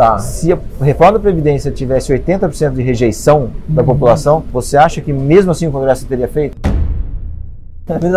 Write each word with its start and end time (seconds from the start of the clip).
Tá. 0.00 0.18
Se 0.18 0.50
a 0.50 0.58
reforma 0.80 1.18
da 1.18 1.20
Previdência 1.20 1.70
tivesse 1.70 2.10
80% 2.10 2.72
de 2.72 2.82
rejeição 2.82 3.50
da 3.68 3.82
Uhum. 3.82 3.86
população, 3.88 4.42
você 4.50 4.78
acha 4.78 4.98
que 5.02 5.12
mesmo 5.12 5.50
assim 5.50 5.66
o 5.66 5.70
Congresso 5.70 6.06
teria 6.06 6.26
feito? 6.26 6.56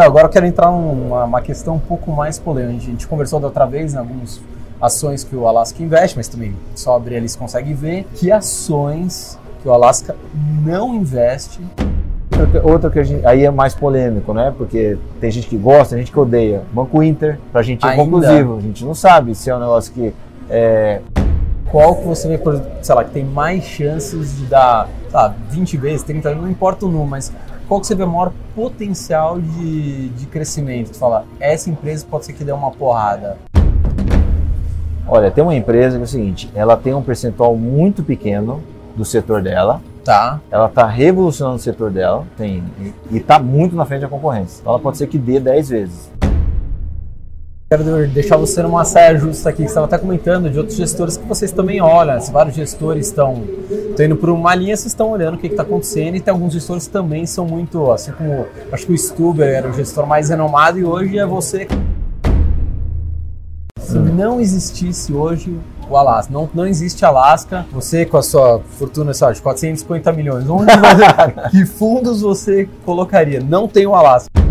Agora 0.02 0.28
eu 0.28 0.30
quero 0.30 0.46
entrar 0.46 0.72
numa 0.72 1.26
uma 1.26 1.42
questão 1.42 1.76
um 1.76 1.80
pouco 1.80 2.10
mais 2.10 2.40
polêmica. 2.40 2.78
A 2.78 2.86
gente 2.86 3.06
conversou 3.06 3.38
da 3.38 3.48
outra 3.48 3.66
vez 3.66 3.94
em 3.94 3.98
algumas 3.98 4.40
ações 4.80 5.26
que 5.26 5.36
o 5.36 5.46
Alaska 5.46 5.84
investe, 5.84 6.16
mas 6.16 6.30
também 6.30 6.56
só 6.74 6.96
abrir 6.96 7.18
ali 7.18 7.28
você 7.28 7.38
consegue 7.38 7.74
ver 7.74 8.06
que 8.16 8.32
ações 8.32 9.38
que 9.62 9.68
o 9.68 9.74
Alaska 9.74 10.16
não 10.64 10.96
investe. 10.96 11.60
Outra- 12.64 12.90
que 12.90 13.04
gente, 13.04 13.26
aí 13.26 13.44
é 13.44 13.52
mais 13.52 13.76
polêmico, 13.76 14.34
né? 14.34 14.54
Porque 14.58 14.98
tem 15.20 15.30
gente 15.30 15.48
que 15.48 15.58
gosta, 15.58 15.96
tem 15.96 16.06
gente 16.06 16.14
que 16.14 16.20
odeia. 16.20 16.62
Banco 16.72 17.04
Inter, 17.04 17.38
pra 17.52 17.62
gente 17.62 17.86
é 17.86 17.90
Ainda. 17.90 18.02
conclusivo. 18.04 18.58
A 18.58 18.62
gente 18.62 18.86
não 18.86 18.96
sabe 18.96 19.36
se 19.36 19.50
é 19.50 19.56
um 19.56 19.60
negócio 19.60 19.92
que 19.94 20.14
é, 20.50 21.02
Qual 21.74 21.96
que 21.96 22.06
você 22.06 22.28
vê, 22.28 22.38
por, 22.38 22.62
sei 22.84 22.94
lá, 22.94 23.04
que 23.04 23.10
tem 23.10 23.26
mais 23.26 23.64
chances 23.64 24.38
de 24.38 24.46
dar, 24.46 24.88
sei 25.10 25.20
lá, 25.20 25.34
20 25.50 25.76
vezes, 25.78 26.04
30 26.04 26.30
vezes, 26.30 26.44
não 26.44 26.52
importa 26.52 26.86
o 26.86 26.88
número, 26.88 27.10
mas 27.10 27.34
qual 27.68 27.82
que 27.82 27.88
você 27.88 27.96
vê 27.96 28.04
o 28.04 28.08
maior 28.08 28.32
potencial 28.54 29.42
de, 29.42 30.10
de 30.10 30.28
crescimento? 30.28 30.90
Você 30.94 31.00
fala, 31.00 31.26
essa 31.40 31.72
empresa 31.72 32.06
pode 32.08 32.26
ser 32.26 32.34
que 32.34 32.44
dê 32.44 32.52
uma 32.52 32.70
porrada. 32.70 33.40
Olha, 35.08 35.32
tem 35.32 35.44
uma 35.44 35.56
empresa 35.56 35.96
que 35.96 36.04
é 36.04 36.06
o 36.06 36.08
seguinte, 36.08 36.48
ela 36.54 36.78
tem 36.78 36.94
um 36.94 37.02
percentual 37.02 37.56
muito 37.56 38.04
pequeno 38.04 38.62
do 38.96 39.04
setor 39.04 39.42
dela, 39.42 39.82
Tá. 40.06 40.40
ela 40.52 40.68
está 40.68 40.86
revolucionando 40.86 41.56
o 41.56 41.60
setor 41.60 41.90
dela 41.90 42.24
tem, 42.38 42.64
e 43.10 43.18
está 43.18 43.40
muito 43.40 43.76
na 43.76 43.84
frente 43.84 44.02
da 44.02 44.08
concorrência. 44.08 44.60
Então 44.62 44.74
ela 44.74 44.80
pode 44.80 45.00
ser 45.00 45.08
que 45.08 45.18
dê 45.18 45.40
10 45.40 45.70
vezes. 45.70 46.12
Quero 47.76 48.08
deixar 48.08 48.38
você 48.38 48.62
numa 48.62 48.86
saia 48.86 49.18
justa 49.18 49.50
aqui, 49.50 49.64
que 49.64 49.64
você 49.64 49.70
estava 49.70 49.88
até 49.88 49.98
comentando 49.98 50.48
de 50.48 50.60
outros 50.60 50.78
gestores 50.78 51.18
que 51.18 51.28
vocês 51.28 51.52
também 51.52 51.82
olham. 51.82 52.22
Se 52.22 52.32
vários 52.32 52.56
gestores 52.56 53.08
estão 53.08 53.46
estão 53.90 54.06
indo 54.06 54.16
por 54.16 54.30
uma 54.30 54.54
linha, 54.54 54.78
vocês 54.78 54.92
estão 54.92 55.10
olhando 55.10 55.34
o 55.34 55.38
que 55.40 55.48
está 55.48 55.64
acontecendo. 55.64 56.16
E 56.16 56.20
tem 56.20 56.32
alguns 56.32 56.54
gestores 56.54 56.86
que 56.86 56.94
também 56.94 57.26
são 57.26 57.48
muito, 57.48 57.92
assim 57.92 58.12
como 58.12 58.46
acho 58.72 58.86
que 58.86 58.94
o 58.94 58.96
Stuber 58.96 59.48
era 59.48 59.68
o 59.68 59.74
gestor 59.74 60.06
mais 60.06 60.30
renomado 60.30 60.78
e 60.78 60.86
hoje 60.86 61.18
é 61.18 61.26
você. 61.26 61.68
Se 63.80 63.98
não 63.98 64.40
existisse 64.40 65.12
hoje 65.12 65.60
o 65.90 65.98
Alasca, 65.98 66.32
não, 66.32 66.48
não 66.54 66.68
existe 66.68 67.04
Alasca, 67.04 67.66
você 67.72 68.06
com 68.06 68.18
a 68.18 68.22
sua 68.22 68.60
fortuna 68.78 69.14
lá, 69.20 69.32
de 69.32 69.42
450 69.42 70.12
milhões, 70.12 70.48
onde 70.48 70.72
que 71.50 71.66
fundos 71.66 72.22
você 72.22 72.70
colocaria? 72.86 73.40
Não 73.40 73.68
tem 73.68 73.88
o 73.88 73.96
Alasca 73.96 74.43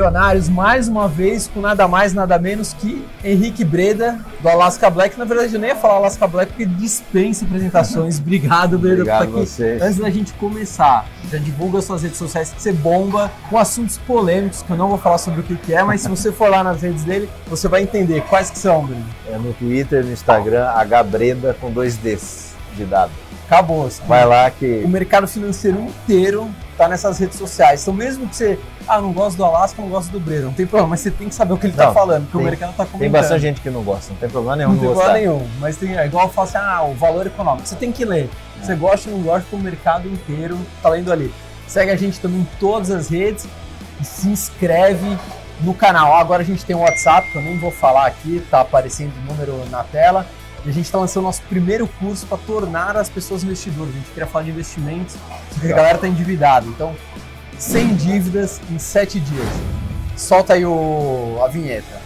bilionários 0.00 0.48
mais 0.48 0.88
uma 0.88 1.06
vez 1.06 1.46
com 1.46 1.60
nada 1.60 1.86
mais, 1.86 2.14
nada 2.14 2.38
menos 2.38 2.72
que 2.72 3.04
Henrique 3.22 3.62
Breda 3.62 4.18
do 4.40 4.48
Alaska 4.48 4.88
Black. 4.88 5.18
Na 5.18 5.26
verdade, 5.26 5.54
eu 5.54 5.60
nem 5.60 5.70
ia 5.70 5.76
falar 5.76 5.96
Alaska 5.96 6.26
Black 6.26 6.52
porque 6.52 6.64
dispensa 6.64 7.44
apresentações. 7.44 8.16
Obrigado, 8.18 8.78
Breda, 8.78 9.02
Obrigado 9.02 9.30
por 9.30 9.40
a 9.40 9.42
estar 9.42 9.54
vocês. 9.56 9.76
aqui. 9.76 9.84
Antes 9.84 9.98
da 9.98 10.10
gente 10.10 10.32
começar, 10.34 11.06
já 11.30 11.36
divulga 11.36 11.82
suas 11.82 12.02
redes 12.02 12.16
sociais 12.16 12.50
que 12.50 12.62
você 12.62 12.72
bomba 12.72 13.30
com 13.50 13.58
assuntos 13.58 13.98
polêmicos 13.98 14.62
que 14.62 14.70
eu 14.70 14.76
não 14.76 14.88
vou 14.88 14.96
falar 14.98 15.18
sobre 15.18 15.40
o 15.40 15.42
que, 15.42 15.54
que 15.56 15.74
é, 15.74 15.82
mas 15.82 16.00
se 16.00 16.08
você 16.08 16.32
for 16.32 16.48
lá 16.48 16.64
nas 16.64 16.80
redes 16.80 17.04
dele, 17.04 17.28
você 17.46 17.68
vai 17.68 17.82
entender 17.82 18.22
quais 18.22 18.50
que 18.50 18.58
são, 18.58 18.86
Breda. 18.86 19.02
É 19.28 19.36
no 19.36 19.52
Twitter, 19.52 20.02
no 20.02 20.12
Instagram, 20.12 20.66
hbreda 21.02 21.54
com 21.60 21.70
dois 21.70 21.98
Ds 21.98 22.54
de 22.74 22.86
dado. 22.86 23.12
Acabou. 23.46 23.90
Vai 24.06 24.24
lá 24.24 24.50
que 24.50 24.82
O 24.84 24.88
mercado 24.88 25.26
financeiro 25.26 25.78
inteiro 25.80 26.48
tá 26.80 26.88
nessas 26.88 27.18
redes 27.18 27.36
sociais. 27.36 27.82
Então, 27.82 27.92
mesmo 27.92 28.26
que 28.26 28.34
você, 28.34 28.58
ah, 28.88 29.02
não 29.02 29.12
gosto 29.12 29.36
do 29.36 29.44
Alasca, 29.44 29.82
não 29.82 29.90
gosto 29.90 30.10
do 30.10 30.18
Breda, 30.18 30.46
não 30.46 30.52
tem 30.54 30.66
problema, 30.66 30.88
mas 30.88 31.00
você 31.00 31.10
tem 31.10 31.28
que 31.28 31.34
saber 31.34 31.52
o 31.52 31.58
que 31.58 31.66
ele 31.66 31.74
tá 31.74 31.88
Não, 31.88 31.92
falando, 31.94 32.22
porque 32.22 32.38
tem- 32.38 32.40
o 32.40 32.44
mercado 32.44 32.70
tá 32.70 32.86
comentando. 32.86 33.00
tem 33.00 33.10
bastante 33.10 33.40
gente 33.42 33.60
que 33.60 33.68
não 33.68 33.82
gosta, 33.82 34.12
não 34.14 34.18
tem 34.18 34.30
problema 34.30 34.56
nenhum 34.56 34.70
Não 34.72 34.78
tem 34.78 34.88
problema 34.88 35.12
nenhum, 35.12 35.48
mas 35.58 35.76
tem, 35.76 35.94
é 35.98 36.06
igual 36.06 36.26
eu 36.26 36.32
falo 36.32 36.48
assim, 36.48 36.56
ah, 36.56 36.82
o 36.84 36.94
valor 36.94 37.26
econômico. 37.26 37.68
Você 37.68 37.76
tem 37.76 37.92
que 37.92 38.02
ler. 38.02 38.30
Você 38.62 38.74
gosta 38.74 39.10
ou 39.10 39.16
não 39.18 39.22
gosta, 39.22 39.54
o 39.54 39.58
mercado 39.58 40.08
inteiro 40.08 40.58
tá 40.82 40.88
lendo 40.88 41.12
ali. 41.12 41.30
Segue 41.68 41.90
a 41.90 41.96
gente 41.96 42.18
também 42.18 42.40
em 42.40 42.48
todas 42.58 42.90
as 42.90 43.10
redes 43.10 43.46
e 44.00 44.04
se 44.04 44.28
inscreve 44.28 45.18
no 45.60 45.74
canal. 45.74 46.16
Agora 46.16 46.42
a 46.42 46.46
gente 46.46 46.64
tem 46.64 46.74
o 46.74 46.80
WhatsApp, 46.80 47.30
que 47.30 47.36
eu 47.36 47.42
nem 47.42 47.58
vou 47.58 47.70
falar 47.70 48.06
aqui, 48.06 48.42
tá 48.50 48.62
aparecendo 48.62 49.12
o 49.18 49.32
número 49.32 49.68
na 49.70 49.84
tela. 49.84 50.24
A 50.62 50.70
gente 50.70 50.84
está 50.84 50.98
lançando 50.98 51.24
nosso 51.24 51.42
primeiro 51.44 51.88
curso 51.88 52.26
para 52.26 52.36
tornar 52.36 52.94
as 52.94 53.08
pessoas 53.08 53.42
investidoras. 53.42 53.94
A 53.94 53.96
gente 53.96 54.10
queria 54.10 54.26
falar 54.26 54.44
de 54.44 54.50
investimentos, 54.50 55.16
só 55.52 55.60
que 55.60 55.72
a 55.72 55.76
galera 55.76 55.96
tá 55.96 56.06
endividada. 56.06 56.66
Então, 56.66 56.94
sem 57.58 57.94
dívidas 57.96 58.60
em 58.70 58.78
sete 58.78 59.18
dias. 59.18 59.48
Solta 60.18 60.52
aí 60.52 60.66
o, 60.66 61.38
a 61.42 61.48
vinheta. 61.48 62.02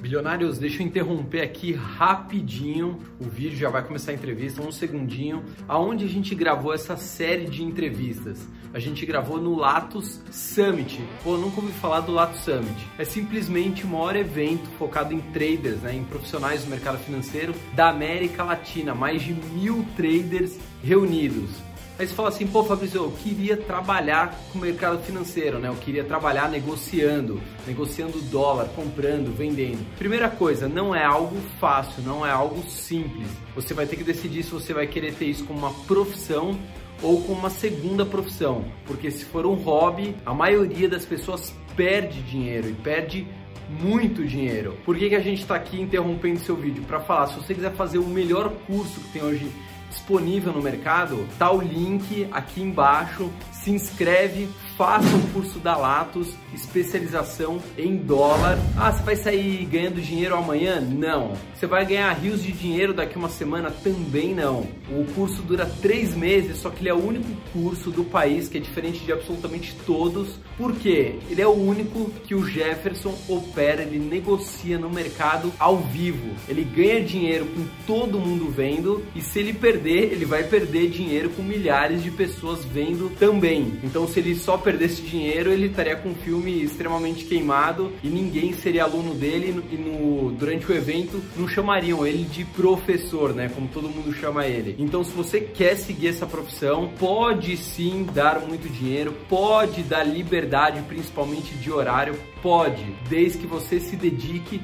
Bilionários, 0.00 0.58
deixa 0.58 0.80
eu 0.80 0.86
interromper 0.86 1.40
aqui 1.40 1.72
rapidinho. 1.72 3.00
O 3.20 3.24
vídeo 3.24 3.58
já 3.58 3.68
vai 3.68 3.82
começar 3.82 4.12
a 4.12 4.14
entrevista, 4.14 4.62
um 4.62 4.70
segundinho. 4.70 5.44
Aonde 5.66 6.04
a 6.04 6.08
gente 6.08 6.36
gravou 6.36 6.72
essa 6.72 6.96
série 6.96 7.46
de 7.46 7.64
entrevistas? 7.64 8.38
A 8.72 8.78
gente 8.78 9.04
gravou 9.04 9.40
no 9.40 9.56
Latos 9.56 10.20
Summit. 10.30 11.02
Pô, 11.24 11.36
nunca 11.36 11.60
ouvi 11.60 11.72
falar 11.72 12.00
do 12.00 12.12
Latos 12.12 12.40
Summit. 12.40 12.86
É 12.98 13.04
simplesmente 13.04 13.84
o 13.84 13.88
maior 13.88 14.14
evento 14.14 14.70
focado 14.78 15.12
em 15.12 15.20
traders, 15.20 15.80
né, 15.80 15.96
em 15.96 16.04
profissionais 16.04 16.62
do 16.62 16.70
mercado 16.70 16.98
financeiro 16.98 17.52
da 17.74 17.88
América 17.88 18.44
Latina. 18.44 18.94
Mais 18.94 19.22
de 19.22 19.34
mil 19.34 19.84
traders 19.96 20.56
reunidos. 20.84 21.50
Aí 21.98 22.06
você 22.06 22.14
fala 22.14 22.28
assim, 22.30 22.46
pô 22.46 22.64
Fabrício, 22.64 23.02
eu 23.02 23.10
queria 23.10 23.58
trabalhar 23.58 24.34
com 24.50 24.58
o 24.58 24.62
mercado 24.62 25.02
financeiro, 25.02 25.58
né? 25.58 25.68
Eu 25.68 25.74
queria 25.74 26.02
trabalhar 26.02 26.48
negociando, 26.48 27.38
negociando 27.66 28.18
dólar, 28.22 28.70
comprando, 28.74 29.36
vendendo. 29.36 29.84
Primeira 29.98 30.30
coisa, 30.30 30.66
não 30.66 30.94
é 30.94 31.04
algo 31.04 31.36
fácil, 31.58 32.02
não 32.02 32.24
é 32.24 32.30
algo 32.30 32.62
simples. 32.70 33.28
Você 33.54 33.74
vai 33.74 33.84
ter 33.84 33.96
que 33.96 34.04
decidir 34.04 34.44
se 34.44 34.50
você 34.50 34.72
vai 34.72 34.86
querer 34.86 35.12
ter 35.12 35.26
isso 35.26 35.44
como 35.44 35.58
uma 35.58 35.74
profissão 35.84 36.58
ou 37.02 37.22
como 37.22 37.38
uma 37.38 37.50
segunda 37.50 38.04
profissão. 38.04 38.64
Porque 38.86 39.10
se 39.10 39.24
for 39.24 39.46
um 39.46 39.54
hobby, 39.54 40.14
a 40.24 40.34
maioria 40.34 40.88
das 40.88 41.04
pessoas 41.04 41.54
perde 41.76 42.22
dinheiro 42.22 42.68
e 42.68 42.74
perde 42.74 43.26
muito 43.68 44.24
dinheiro. 44.24 44.76
Por 44.84 44.96
que, 44.96 45.08
que 45.08 45.14
a 45.14 45.20
gente 45.20 45.42
está 45.42 45.54
aqui 45.54 45.80
interrompendo 45.80 46.40
seu 46.40 46.56
vídeo? 46.56 46.82
Para 46.84 47.00
falar, 47.00 47.28
se 47.28 47.36
você 47.36 47.54
quiser 47.54 47.72
fazer 47.72 47.98
o 47.98 48.06
melhor 48.06 48.50
curso 48.66 49.00
que 49.00 49.08
tem 49.12 49.22
hoje 49.22 49.50
disponível 49.88 50.52
no 50.52 50.62
mercado, 50.62 51.26
tá 51.38 51.50
o 51.50 51.60
link 51.60 52.26
aqui 52.30 52.62
embaixo. 52.62 53.30
Se 53.52 53.70
inscreve, 53.70 54.48
faça 54.80 55.14
o 55.14 55.20
curso 55.34 55.58
da 55.58 55.76
Latos, 55.76 56.28
especialização 56.54 57.60
em 57.76 57.98
dólar. 57.98 58.58
Ah, 58.78 58.90
você 58.90 59.02
vai 59.02 59.14
sair 59.14 59.66
ganhando 59.66 60.00
dinheiro 60.00 60.34
amanhã? 60.34 60.80
Não. 60.80 61.34
Você 61.54 61.66
vai 61.66 61.84
ganhar 61.84 62.10
rios 62.14 62.42
de 62.42 62.50
dinheiro 62.50 62.94
daqui 62.94 63.18
uma 63.18 63.28
semana? 63.28 63.70
Também 63.70 64.34
não. 64.34 64.66
O 64.90 65.04
curso 65.14 65.42
dura 65.42 65.70
três 65.82 66.16
meses, 66.16 66.56
só 66.56 66.70
que 66.70 66.80
ele 66.80 66.88
é 66.88 66.94
o 66.94 67.06
único 67.06 67.28
curso 67.52 67.90
do 67.90 68.04
país 68.04 68.48
que 68.48 68.56
é 68.56 68.60
diferente 68.60 69.00
de 69.00 69.12
absolutamente 69.12 69.76
todos. 69.84 70.40
Por 70.56 70.74
quê? 70.74 71.16
Ele 71.28 71.42
é 71.42 71.46
o 71.46 71.52
único 71.52 72.10
que 72.24 72.34
o 72.34 72.46
Jefferson 72.46 73.14
opera, 73.28 73.82
ele 73.82 73.98
negocia 73.98 74.78
no 74.78 74.88
mercado 74.88 75.52
ao 75.58 75.76
vivo. 75.76 76.34
Ele 76.48 76.64
ganha 76.64 77.04
dinheiro 77.04 77.44
com 77.44 77.66
todo 77.86 78.18
mundo 78.18 78.50
vendo 78.50 79.04
e 79.14 79.20
se 79.20 79.40
ele 79.40 79.52
perder, 79.52 80.10
ele 80.10 80.24
vai 80.24 80.44
perder 80.44 80.88
dinheiro 80.88 81.28
com 81.28 81.42
milhares 81.42 82.02
de 82.02 82.10
pessoas 82.10 82.64
vendo 82.64 83.10
também. 83.18 83.78
Então, 83.84 84.08
se 84.08 84.20
ele 84.20 84.34
só 84.34 84.56
perdesse 84.70 85.02
dinheiro, 85.02 85.50
ele 85.50 85.66
estaria 85.66 85.96
com 85.96 86.10
um 86.10 86.14
filme 86.14 86.62
extremamente 86.62 87.24
queimado 87.24 87.92
e 88.04 88.08
ninguém 88.08 88.52
seria 88.52 88.84
aluno 88.84 89.14
dele 89.14 89.64
e 89.72 89.76
no, 89.76 90.30
durante 90.30 90.70
o 90.70 90.74
evento 90.74 91.20
não 91.36 91.48
chamariam 91.48 92.06
ele 92.06 92.22
de 92.22 92.44
professor, 92.44 93.34
né? 93.34 93.50
Como 93.52 93.66
todo 93.66 93.88
mundo 93.88 94.14
chama 94.14 94.46
ele. 94.46 94.76
Então, 94.78 95.02
se 95.02 95.10
você 95.10 95.40
quer 95.40 95.74
seguir 95.74 96.06
essa 96.06 96.24
profissão, 96.24 96.92
pode 97.00 97.56
sim 97.56 98.06
dar 98.14 98.40
muito 98.40 98.68
dinheiro, 98.68 99.12
pode 99.28 99.82
dar 99.82 100.04
liberdade, 100.04 100.80
principalmente 100.82 101.52
de 101.54 101.72
horário, 101.72 102.14
pode, 102.40 102.84
desde 103.08 103.38
que 103.38 103.46
você 103.48 103.80
se 103.80 103.96
dedique 103.96 104.60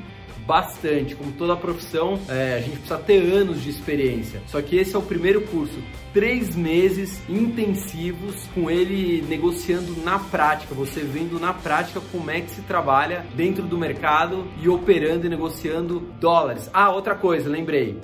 bastante. 0.46 1.14
Como 1.14 1.32
toda 1.32 1.56
profissão, 1.56 2.18
é, 2.28 2.54
a 2.54 2.60
gente 2.60 2.78
precisa 2.78 2.98
ter 2.98 3.20
anos 3.32 3.62
de 3.62 3.70
experiência. 3.70 4.42
Só 4.46 4.62
que 4.62 4.76
esse 4.76 4.94
é 4.94 4.98
o 4.98 5.02
primeiro 5.02 5.42
curso. 5.42 5.78
Três 6.12 6.56
meses 6.56 7.20
intensivos 7.28 8.46
com 8.54 8.70
ele 8.70 9.22
negociando 9.28 9.94
na 10.02 10.18
prática, 10.18 10.74
você 10.74 11.00
vendo 11.00 11.38
na 11.38 11.52
prática 11.52 12.00
como 12.12 12.30
é 12.30 12.40
que 12.40 12.50
se 12.50 12.62
trabalha 12.62 13.26
dentro 13.34 13.64
do 13.64 13.76
mercado 13.76 14.46
e 14.62 14.68
operando 14.68 15.26
e 15.26 15.28
negociando 15.28 16.00
dólares. 16.20 16.70
Ah, 16.72 16.90
outra 16.90 17.14
coisa, 17.14 17.50
lembrei. 17.50 18.00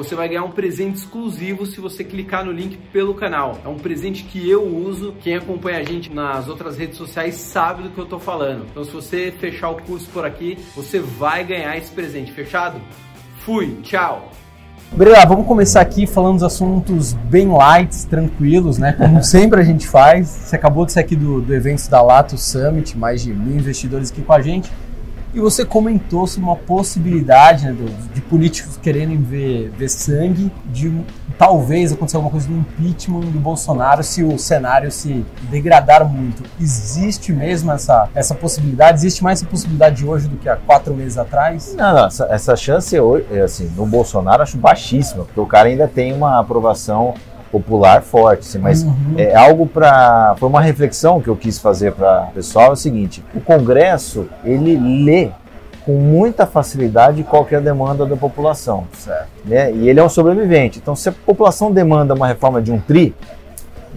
Você 0.00 0.14
vai 0.14 0.30
ganhar 0.30 0.44
um 0.44 0.50
presente 0.50 0.96
exclusivo 0.96 1.66
se 1.66 1.78
você 1.78 2.02
clicar 2.02 2.42
no 2.42 2.50
link 2.50 2.78
pelo 2.90 3.12
canal. 3.12 3.58
É 3.62 3.68
um 3.68 3.76
presente 3.76 4.22
que 4.22 4.48
eu 4.48 4.64
uso. 4.64 5.14
Quem 5.20 5.36
acompanha 5.36 5.78
a 5.78 5.82
gente 5.82 6.10
nas 6.10 6.48
outras 6.48 6.78
redes 6.78 6.96
sociais 6.96 7.34
sabe 7.34 7.82
do 7.82 7.90
que 7.90 7.98
eu 7.98 8.06
tô 8.06 8.18
falando. 8.18 8.64
Então, 8.70 8.82
se 8.82 8.92
você 8.92 9.30
fechar 9.30 9.68
o 9.68 9.82
curso 9.82 10.08
por 10.08 10.24
aqui, 10.24 10.56
você 10.74 11.00
vai 11.00 11.44
ganhar 11.44 11.76
esse 11.76 11.90
presente. 11.90 12.32
Fechado? 12.32 12.80
Fui, 13.40 13.76
tchau! 13.82 14.30
Breda, 14.90 15.26
vamos 15.26 15.46
começar 15.46 15.82
aqui 15.82 16.06
falando 16.06 16.36
dos 16.36 16.44
assuntos 16.44 17.12
bem 17.12 17.48
light, 17.48 18.06
tranquilos, 18.06 18.78
né? 18.78 18.94
Como 18.94 19.20
sempre 19.22 19.60
a 19.60 19.64
gente 19.64 19.86
faz. 19.86 20.28
Você 20.28 20.56
acabou 20.56 20.86
de 20.86 20.92
sair 20.92 21.04
aqui 21.04 21.14
do, 21.14 21.42
do 21.42 21.54
evento 21.54 21.90
da 21.90 22.00
Lato 22.00 22.38
Summit, 22.38 22.96
mais 22.96 23.22
de 23.22 23.34
mil 23.34 23.58
investidores 23.58 24.10
aqui 24.10 24.22
com 24.22 24.32
a 24.32 24.40
gente. 24.40 24.72
E 25.32 25.38
você 25.38 25.64
comentou 25.64 26.26
sobre 26.26 26.48
uma 26.48 26.56
possibilidade 26.56 27.66
né, 27.66 27.72
de, 27.72 28.14
de 28.14 28.20
políticos 28.20 28.76
querendo 28.76 29.16
ver, 29.24 29.70
ver 29.70 29.88
sangue, 29.88 30.50
de 30.66 30.92
talvez 31.38 31.92
acontecer 31.92 32.16
alguma 32.16 32.32
coisa 32.32 32.48
no 32.48 32.58
impeachment 32.58 33.20
do 33.20 33.38
Bolsonaro 33.38 34.02
se 34.02 34.24
o 34.24 34.36
cenário 34.38 34.90
se 34.90 35.24
degradar 35.42 36.04
muito. 36.04 36.42
Existe 36.60 37.32
mesmo 37.32 37.70
essa, 37.70 38.08
essa 38.14 38.34
possibilidade? 38.34 38.98
Existe 38.98 39.22
mais 39.22 39.40
essa 39.40 39.48
possibilidade 39.48 40.04
hoje 40.04 40.26
do 40.26 40.36
que 40.36 40.48
há 40.48 40.56
quatro 40.56 40.94
meses 40.94 41.16
atrás? 41.16 41.74
Não, 41.76 41.94
não 41.94 42.06
essa, 42.06 42.26
essa 42.26 42.56
chance 42.56 42.98
hoje, 42.98 43.26
assim, 43.40 43.70
no 43.76 43.86
Bolsonaro 43.86 44.42
acho 44.42 44.58
baixíssima, 44.58 45.24
porque 45.24 45.40
o 45.40 45.46
cara 45.46 45.68
ainda 45.68 45.86
tem 45.86 46.12
uma 46.12 46.40
aprovação 46.40 47.14
popular 47.50 48.02
forte, 48.02 48.40
assim, 48.40 48.58
mas 48.58 48.82
uhum. 48.82 49.14
é 49.16 49.34
algo 49.34 49.66
para 49.66 50.34
foi 50.38 50.48
uma 50.48 50.60
reflexão 50.60 51.20
que 51.20 51.28
eu 51.28 51.36
quis 51.36 51.58
fazer 51.58 51.92
para 51.92 52.28
o 52.30 52.32
pessoal 52.32 52.68
é 52.68 52.72
o 52.72 52.76
seguinte: 52.76 53.24
o 53.34 53.40
Congresso 53.40 54.28
ele 54.44 54.76
lê 55.04 55.30
com 55.84 55.92
muita 55.92 56.46
facilidade 56.46 57.22
qualquer 57.24 57.58
é 57.58 57.60
demanda 57.60 58.06
da 58.06 58.16
população, 58.16 58.86
certo? 58.96 59.28
Né? 59.44 59.72
E 59.72 59.88
ele 59.88 59.98
é 59.98 60.04
um 60.04 60.08
sobrevivente. 60.08 60.78
Então, 60.78 60.94
se 60.94 61.08
a 61.08 61.12
população 61.12 61.72
demanda 61.72 62.14
uma 62.14 62.26
reforma 62.26 62.60
de 62.60 62.70
um 62.70 62.78
tri, 62.78 63.14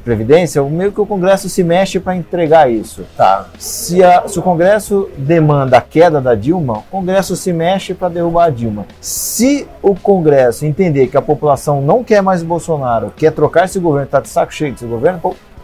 Previdência, 0.03 0.61
meio 0.63 0.91
que 0.91 0.99
o 0.99 1.05
Congresso 1.05 1.47
se 1.47 1.63
mexe 1.63 1.99
para 1.99 2.15
entregar 2.15 2.69
isso. 2.69 3.05
Tá. 3.15 3.47
Se, 3.57 4.03
a, 4.03 4.27
se, 4.27 4.37
o 4.37 4.41
Congresso 4.41 5.09
demanda 5.17 5.77
a 5.77 5.81
queda 5.81 6.19
da 6.19 6.35
Dilma, 6.35 6.79
o 6.79 6.83
Congresso 6.91 7.37
se 7.37 7.53
mexe 7.53 7.93
para 7.93 8.09
derrubar 8.09 8.45
a 8.45 8.49
Dilma. 8.49 8.85
Se 8.99 9.65
o 9.81 9.95
Congresso 9.95 10.65
entender 10.65 11.07
que 11.07 11.15
a 11.15 11.21
população 11.21 11.81
não 11.81 12.03
quer 12.03 12.21
mais 12.21 12.43
Bolsonaro, 12.43 13.13
quer 13.15 13.31
trocar 13.31 13.65
esse 13.65 13.79
governo, 13.79 14.05
está 14.05 14.19
de 14.19 14.27
saco 14.27 14.53
cheio 14.53 14.73
desse 14.73 14.85
governo, 14.85 15.21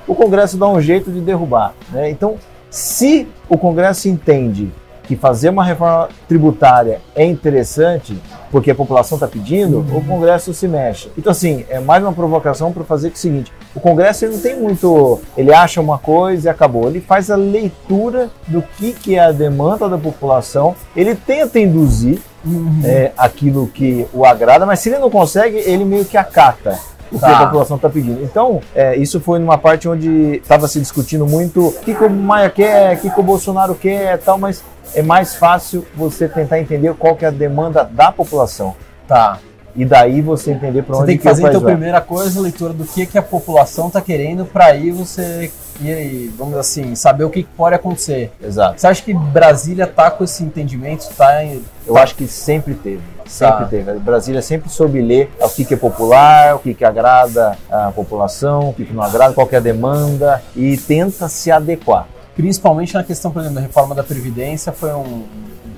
o 0.08 0.16
Congresso 0.16 0.58
dá 0.58 0.68
um 0.68 0.80
jeito 0.80 1.12
de 1.12 1.20
derrubar. 1.20 1.74
Né? 1.92 2.10
Então, 2.10 2.36
se 2.70 3.28
o 3.50 3.58
Congresso 3.58 4.08
entende 4.08 4.72
que 5.04 5.16
fazer 5.16 5.50
uma 5.50 5.64
reforma 5.64 6.08
tributária 6.28 7.02
é 7.16 7.26
interessante, 7.26 8.16
porque 8.52 8.72
a 8.72 8.76
população 8.76 9.16
está 9.16 9.28
pedindo, 9.28 9.80
o 9.80 10.04
Congresso 10.06 10.54
se 10.54 10.68
mexe. 10.68 11.12
Então, 11.18 11.32
assim, 11.32 11.66
é 11.68 11.80
mais 11.80 12.04
uma 12.04 12.14
provocação 12.14 12.72
para 12.72 12.84
fazer 12.84 13.10
o 13.10 13.16
seguinte: 13.16 13.52
o 13.74 13.80
Congresso 13.80 14.26
ele 14.26 14.34
não 14.34 14.42
tem 14.42 14.60
muito. 14.60 15.22
Ele 15.38 15.54
acha 15.54 15.80
uma 15.80 15.98
coisa 15.98 16.50
e 16.50 16.52
acabou. 16.52 16.88
Ele 16.88 17.00
faz 17.00 17.30
a 17.30 17.36
leitura 17.36 18.30
do 18.48 18.62
que, 18.62 18.94
que 18.94 19.16
é 19.16 19.20
a 19.20 19.32
demanda 19.32 19.88
da 19.88 19.98
população, 19.98 20.76
ele 20.96 21.16
tenta 21.16 21.60
induzir 21.60 22.20
uhum. 22.44 22.82
é, 22.84 23.12
aquilo 23.18 23.68
que 23.68 24.08
o 24.14 24.26
agrada, 24.26 24.66
mas 24.66 24.80
se 24.80 24.90
ele 24.90 24.98
não 24.98 25.10
consegue, 25.10 25.58
ele 25.58 25.86
meio 25.86 26.06
que 26.06 26.18
acata 26.18 26.80
o 27.12 27.16
que 27.16 27.22
tá. 27.22 27.40
a 27.40 27.46
população 27.46 27.76
está 27.76 27.90
pedindo. 27.90 28.24
Então, 28.24 28.62
é, 28.74 28.96
isso 28.96 29.20
foi 29.20 29.40
numa 29.40 29.58
parte 29.58 29.88
onde 29.88 30.38
estava 30.38 30.68
se 30.68 30.80
discutindo 30.80 31.26
muito 31.26 31.68
o 31.68 31.74
que, 31.74 31.94
que 31.94 32.04
o 32.04 32.10
Maia 32.10 32.50
quer, 32.50 32.96
o 32.96 33.00
que, 33.00 33.10
que 33.10 33.20
o 33.20 33.24
Bolsonaro 33.24 33.76
quer 33.76 34.18
tal, 34.20 34.38
mas 34.38 34.64
é 34.94 35.02
mais 35.02 35.36
fácil 35.36 35.86
você 35.96 36.28
tentar 36.28 36.60
entender 36.60 36.94
qual 36.96 37.16
que 37.16 37.26
é 37.26 37.28
a 37.28 37.32
demanda 37.32 37.84
da 37.84 38.12
população. 38.12 38.76
Tá. 39.08 39.40
E 39.76 39.86
daí 39.86 40.22
você 40.22 40.52
entender 40.52 40.84
para 40.84 40.98
onde 40.98 41.02
Você 41.02 41.08
tem 41.08 41.18
que, 41.18 41.24
que 41.24 41.30
fazer 41.30 41.48
então 41.48 41.62
a 41.62 41.64
primeira 41.64 42.02
coisa, 42.02 42.40
leitura 42.42 42.74
do 42.74 42.86
que, 42.86 43.06
que 43.06 43.18
a 43.18 43.22
população 43.22 43.88
está 43.88 44.02
querendo, 44.02 44.46
para 44.46 44.66
aí 44.66 44.92
você 44.92 45.52
ir, 45.82 46.34
vamos 46.38 46.58
assim, 46.58 46.96
saber 46.96 47.24
o 47.24 47.30
que 47.30 47.44
pode 47.44 47.76
acontecer. 47.76 48.32
Exato. 48.42 48.80
Você 48.80 48.88
acha 48.88 49.02
que 49.02 49.14
Brasília 49.14 49.86
está 49.86 50.12
com 50.12 50.24
esse 50.24 50.44
entendimento? 50.44 51.08
Tá 51.16 51.44
em... 51.44 51.64
Eu 51.86 51.98
acho 51.98 52.16
que 52.16 52.28
sempre 52.28 52.74
teve. 52.74 53.02
Sempre 53.26 53.60
tá. 53.60 53.66
teve. 53.66 53.94
Brasília 54.00 54.42
sempre 54.42 54.70
soube 54.70 55.02
ler 55.02 55.32
o 55.40 55.50
que, 55.50 55.64
que 55.64 55.74
é 55.74 55.78
popular, 55.78 56.56
o 56.56 56.60
que, 56.60 56.74
que 56.74 56.84
agrada 56.84 57.58
a 57.70 57.92
população, 57.92 58.70
o 58.70 58.74
que, 58.74 58.86
que 58.86 58.94
não 58.94 59.04
agrada, 59.04 59.34
qual 59.34 59.48
é 59.52 59.58
a 59.58 59.60
demanda 59.60 60.42
e 60.56 60.78
tenta 60.78 61.28
se 61.28 61.52
adequar 61.52 62.08
principalmente 62.36 62.94
na 62.94 63.04
questão, 63.04 63.32
por 63.32 63.42
exemplo, 63.42 63.56
da 63.56 63.62
reforma 63.62 63.94
da 63.94 64.02
Previdência, 64.02 64.72
foi 64.72 64.94
um, 64.94 65.26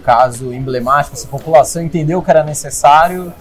caso 0.01 0.53
emblemático. 0.53 1.15
Essa 1.15 1.27
população 1.27 1.81
entendeu 1.81 2.21
que 2.21 2.29
era 2.29 2.43
necessário 2.43 3.31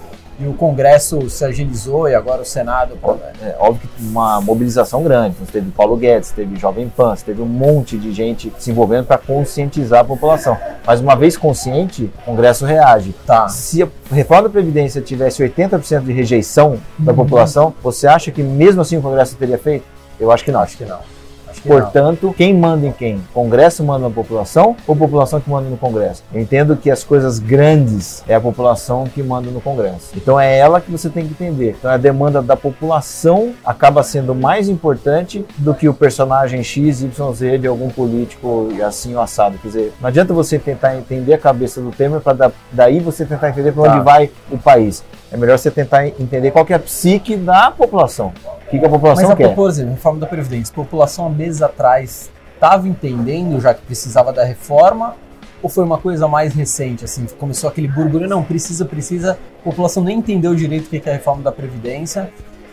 e 0.41 0.47
o 0.49 0.55
Congresso 0.55 1.29
se 1.29 1.45
agilizou 1.45 2.09
e 2.09 2.15
agora 2.15 2.43
o 2.43 2.45
Senado. 2.45 2.99
É, 3.43 3.55
óbvio 3.59 3.89
que 3.95 4.03
uma 4.03 4.41
mobilização 4.41 5.03
grande. 5.03 5.37
Então, 5.41 5.47
teve 5.53 5.71
Paulo 5.71 5.97
Guedes, 5.97 6.31
teve 6.31 6.57
Jovem 6.57 6.89
Pan, 6.89 7.15
teve 7.25 7.43
um 7.43 7.47
monte 7.47 7.99
de 7.99 8.11
gente 8.13 8.53
se 8.59 8.71
envolvendo 8.71 9.07
para 9.07 9.19
conscientizar 9.19 10.01
a 10.01 10.05
população. 10.05 10.57
Mas 10.87 11.01
uma 11.01 11.15
vez 11.15 11.37
consciente, 11.37 12.11
o 12.23 12.25
Congresso 12.25 12.65
reage. 12.65 13.15
Tá. 13.27 13.49
Se 13.49 13.83
a 13.83 13.89
reforma 14.11 14.45
da 14.45 14.51
Previdência 14.51 15.03
tivesse 15.03 15.43
80% 15.43 16.05
de 16.05 16.13
rejeição 16.13 16.79
da 16.99 17.13
uhum. 17.13 17.17
população, 17.17 17.75
você 17.83 18.07
acha 18.07 18.31
que 18.31 18.43
mesmo 18.43 18.81
assim 18.81 18.97
o 18.97 19.03
Congresso 19.03 19.37
teria 19.37 19.59
feito? 19.59 19.85
Eu 20.19 20.33
acho 20.33 20.45
que 20.45 20.51
não. 20.51 20.61
Acho 20.61 20.77
que 20.77 20.85
não. 20.85 21.20
Portanto, 21.67 22.35
quem 22.37 22.55
manda 22.55 22.87
em 22.87 22.93
quem? 22.93 23.21
Congresso 23.33 23.85
manda 23.85 24.09
na 24.09 24.15
população 24.15 24.77
ou 24.87 24.97
população 24.97 25.41
que 25.41 25.51
manda 25.51 25.69
no 25.69 25.77
Congresso? 25.77 26.23
Eu 26.33 26.41
entendo 26.41 26.77
que 26.77 26.91
as 26.91 27.05
coisas 27.05 27.39
grandes 27.39 28.23
é 28.29 28.35
a 28.35 28.41
população 28.41 29.05
que 29.05 29.23
manda 29.23 29.51
no 29.51 29.61
Congresso. 29.61 30.13
Então 30.17 30.39
é 30.39 30.59
ela 30.59 30.81
que 30.81 30.91
você 30.91 31.09
tem 31.09 31.27
que 31.27 31.33
entender. 31.33 31.77
Então 31.79 31.91
a 31.91 31.97
demanda 31.97 32.43
da 32.43 32.57
população 32.57 33.53
acaba 33.65 34.03
sendo 34.03 34.35
mais 34.35 34.69
importante 34.69 35.45
do 35.59 35.75
que 35.75 35.89
o 35.89 35.95
personagem 35.95 36.63
X, 36.63 37.03
Y, 37.03 37.33
Z 37.33 37.59
de 37.59 37.67
algum 37.67 37.89
político 37.89 38.69
assim 38.85 39.15
o 39.15 39.21
assado. 39.21 39.59
Quer 39.59 39.69
dizer, 39.69 39.93
não 40.01 40.09
adianta 40.09 40.33
você 40.33 40.59
tentar 40.59 40.97
entender 40.97 41.35
a 41.35 41.39
cabeça 41.39 41.81
do 41.81 41.91
Temer 41.91 42.21
para 42.21 42.53
daí 42.73 43.01
você 43.01 43.25
tentar 43.25 43.51
entender 43.51 43.73
para 43.73 43.83
onde 43.83 43.99
tá. 43.99 44.03
vai 44.03 44.31
o 44.51 44.59
país. 44.59 45.05
É 45.33 45.37
melhor 45.37 45.59
você 45.59 45.71
tentar 45.71 46.07
entender 46.07 46.51
qual 46.51 46.67
é 46.69 46.75
a 46.75 46.79
psique 46.79 47.37
da 47.37 47.71
população. 47.71 48.33
O 48.71 48.73
que, 48.73 48.79
que 48.79 48.87
a 48.87 48.89
população 48.89 49.29
Mas 49.31 49.37
quer? 49.37 49.53
Por 49.53 49.69
exemplo, 49.69 49.95
reforma 49.95 50.21
da 50.21 50.27
Previdência, 50.29 50.71
a 50.71 50.77
população 50.77 51.27
há 51.27 51.29
meses 51.29 51.61
atrás 51.61 52.31
estava 52.55 52.87
entendendo 52.87 53.61
já 53.61 53.75
que 53.75 53.83
precisava 53.83 54.33
da 54.33 54.45
reforma 54.45 55.17
ou 55.61 55.69
foi 55.69 55.83
uma 55.83 55.99
coisa 55.99 56.29
mais 56.29 56.55
recente, 56.55 57.05
assim, 57.05 57.27
começou 57.37 57.69
aquele 57.69 57.89
burburinho, 57.89 58.31
não, 58.31 58.45
precisa, 58.45 58.85
precisa, 58.85 59.39
a 59.61 59.65
população 59.65 60.05
nem 60.05 60.19
entendeu 60.19 60.55
direito 60.55 60.87
o 60.87 60.89
que 60.89 61.03
é 61.05 61.11
a 61.11 61.15
reforma 61.15 61.43
da 61.43 61.51
Previdência, 61.51 62.31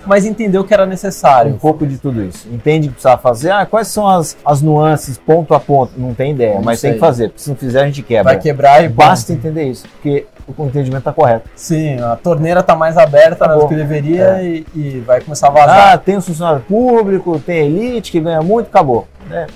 mas 0.07 0.25
entendeu 0.25 0.63
que 0.63 0.73
era 0.73 0.85
necessário. 0.85 1.53
Um 1.53 1.57
pouco 1.57 1.85
de 1.85 1.97
tudo 1.97 2.23
isso. 2.23 2.47
Entende 2.51 2.87
que 2.87 2.93
precisava 2.93 3.21
fazer, 3.21 3.51
ah, 3.51 3.65
quais 3.65 3.87
são 3.87 4.07
as, 4.07 4.37
as 4.45 4.61
nuances, 4.61 5.17
ponto 5.17 5.53
a 5.53 5.59
ponto, 5.59 5.93
não 5.97 6.13
tem 6.13 6.31
ideia, 6.31 6.55
não 6.55 6.63
mas 6.63 6.79
sei. 6.79 6.91
tem 6.91 6.99
que 6.99 7.05
fazer, 7.05 7.29
porque 7.29 7.41
se 7.41 7.49
não 7.49 7.55
fizer 7.55 7.81
a 7.81 7.85
gente 7.85 8.01
quebra. 8.01 8.33
Vai 8.33 8.41
quebrar 8.41 8.83
e 8.83 8.89
Basta 8.89 9.33
entender 9.33 9.65
isso, 9.65 9.87
porque 9.89 10.25
o 10.57 10.65
entendimento 10.65 10.99
está 10.99 11.13
correto. 11.13 11.49
Sim, 11.55 11.99
a 11.99 12.15
torneira 12.15 12.61
está 12.61 12.75
mais 12.75 12.97
aberta 12.97 13.47
tá 13.47 13.55
do 13.55 13.67
que 13.67 13.75
deveria 13.75 14.39
é. 14.39 14.45
e, 14.45 14.65
e, 14.73 15.03
vai 15.05 15.21
começar 15.21 15.47
a 15.47 15.51
vazar. 15.51 15.93
Ah, 15.93 15.97
tem 15.97 16.17
um 16.17 16.21
funcionário 16.21 16.61
público, 16.61 17.39
tem 17.39 17.65
elite 17.65 18.11
que 18.11 18.19
ganha 18.19 18.41
muito, 18.41 18.67
acabou. 18.67 19.07
É, 19.29 19.47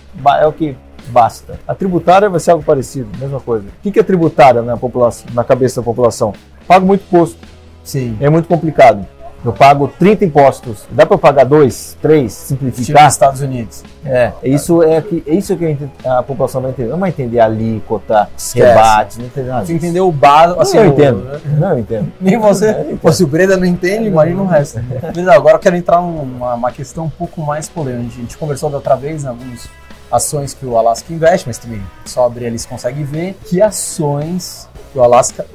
é 0.41 0.47
o 0.47 0.51
que 0.51 0.75
basta. 1.07 1.59
A 1.67 1.73
tributária 1.73 2.29
vai 2.29 2.39
ser 2.39 2.51
algo 2.51 2.63
parecido, 2.63 3.09
mesma 3.17 3.39
coisa. 3.39 3.67
O 3.83 3.91
que 3.91 3.99
é 3.99 4.03
tributária 4.03 4.61
na, 4.61 4.77
população, 4.77 5.27
na 5.33 5.43
cabeça 5.43 5.81
da 5.81 5.85
população? 5.85 6.33
Pago 6.67 6.85
muito 6.85 7.03
imposto. 7.03 7.37
Sim. 7.83 8.17
É 8.19 8.29
muito 8.29 8.47
complicado. 8.47 9.05
Eu 9.43 9.51
pago 9.51 9.87
30 9.87 10.25
impostos. 10.25 10.85
Dá 10.91 11.05
para 11.05 11.15
eu 11.15 11.19
pagar 11.19 11.45
dois, 11.45 11.97
três, 12.01 12.31
simplificar? 12.31 13.05
Nos 13.05 13.13
Estados 13.13 13.41
Unidos. 13.41 13.83
É, 14.05 14.31
isso 14.43 14.83
é 14.83 15.01
que 15.01 15.23
é 15.25 15.33
isso 15.33 15.55
que 15.57 15.77
a 16.05 16.21
população 16.21 16.61
vai 16.61 16.71
entender. 16.71 16.89
Não 16.89 16.99
vai 16.99 17.09
entender 17.09 17.39
alíquota, 17.39 18.29
rebates, 18.53 19.17
não 19.17 19.25
entender 19.25 19.49
nada. 19.49 19.65
Você 19.65 19.73
entendeu 19.73 20.07
o 20.07 20.11
básico? 20.11 20.61
Assim, 20.61 20.77
eu 20.77 20.87
entendo. 20.87 21.27
O... 21.45 21.59
Não, 21.59 21.71
eu 21.71 21.79
entendo. 21.79 22.11
Nem 22.21 22.37
você. 22.37 22.95
Pô, 23.01 23.11
se 23.11 23.23
o 23.23 23.27
Breda 23.27 23.57
não 23.57 23.65
entende, 23.65 24.07
imagina 24.07 24.41
o 24.41 24.47
resto. 24.47 24.79
Breda, 25.13 25.33
agora 25.33 25.55
eu 25.55 25.59
quero 25.59 25.75
entrar 25.75 26.01
numa 26.01 26.53
uma 26.53 26.71
questão 26.71 27.05
um 27.05 27.09
pouco 27.09 27.41
mais 27.41 27.67
polêmica. 27.67 28.13
A 28.15 28.21
gente 28.21 28.37
conversou 28.37 28.69
da 28.69 28.77
outra 28.77 28.95
vez, 28.95 29.25
algumas 29.25 29.67
ações 30.11 30.53
que 30.53 30.65
o 30.65 30.77
Alaska 30.77 31.11
investe, 31.11 31.47
mas 31.47 31.57
também 31.57 31.81
só 32.05 32.25
abrir 32.25 32.47
ali 32.47 32.59
você 32.59 32.67
consegue 32.67 33.03
ver 33.03 33.35
que 33.45 33.61
ações 33.61 34.67
que 34.91 34.99
o 34.99 35.03
Alaska 35.03 35.45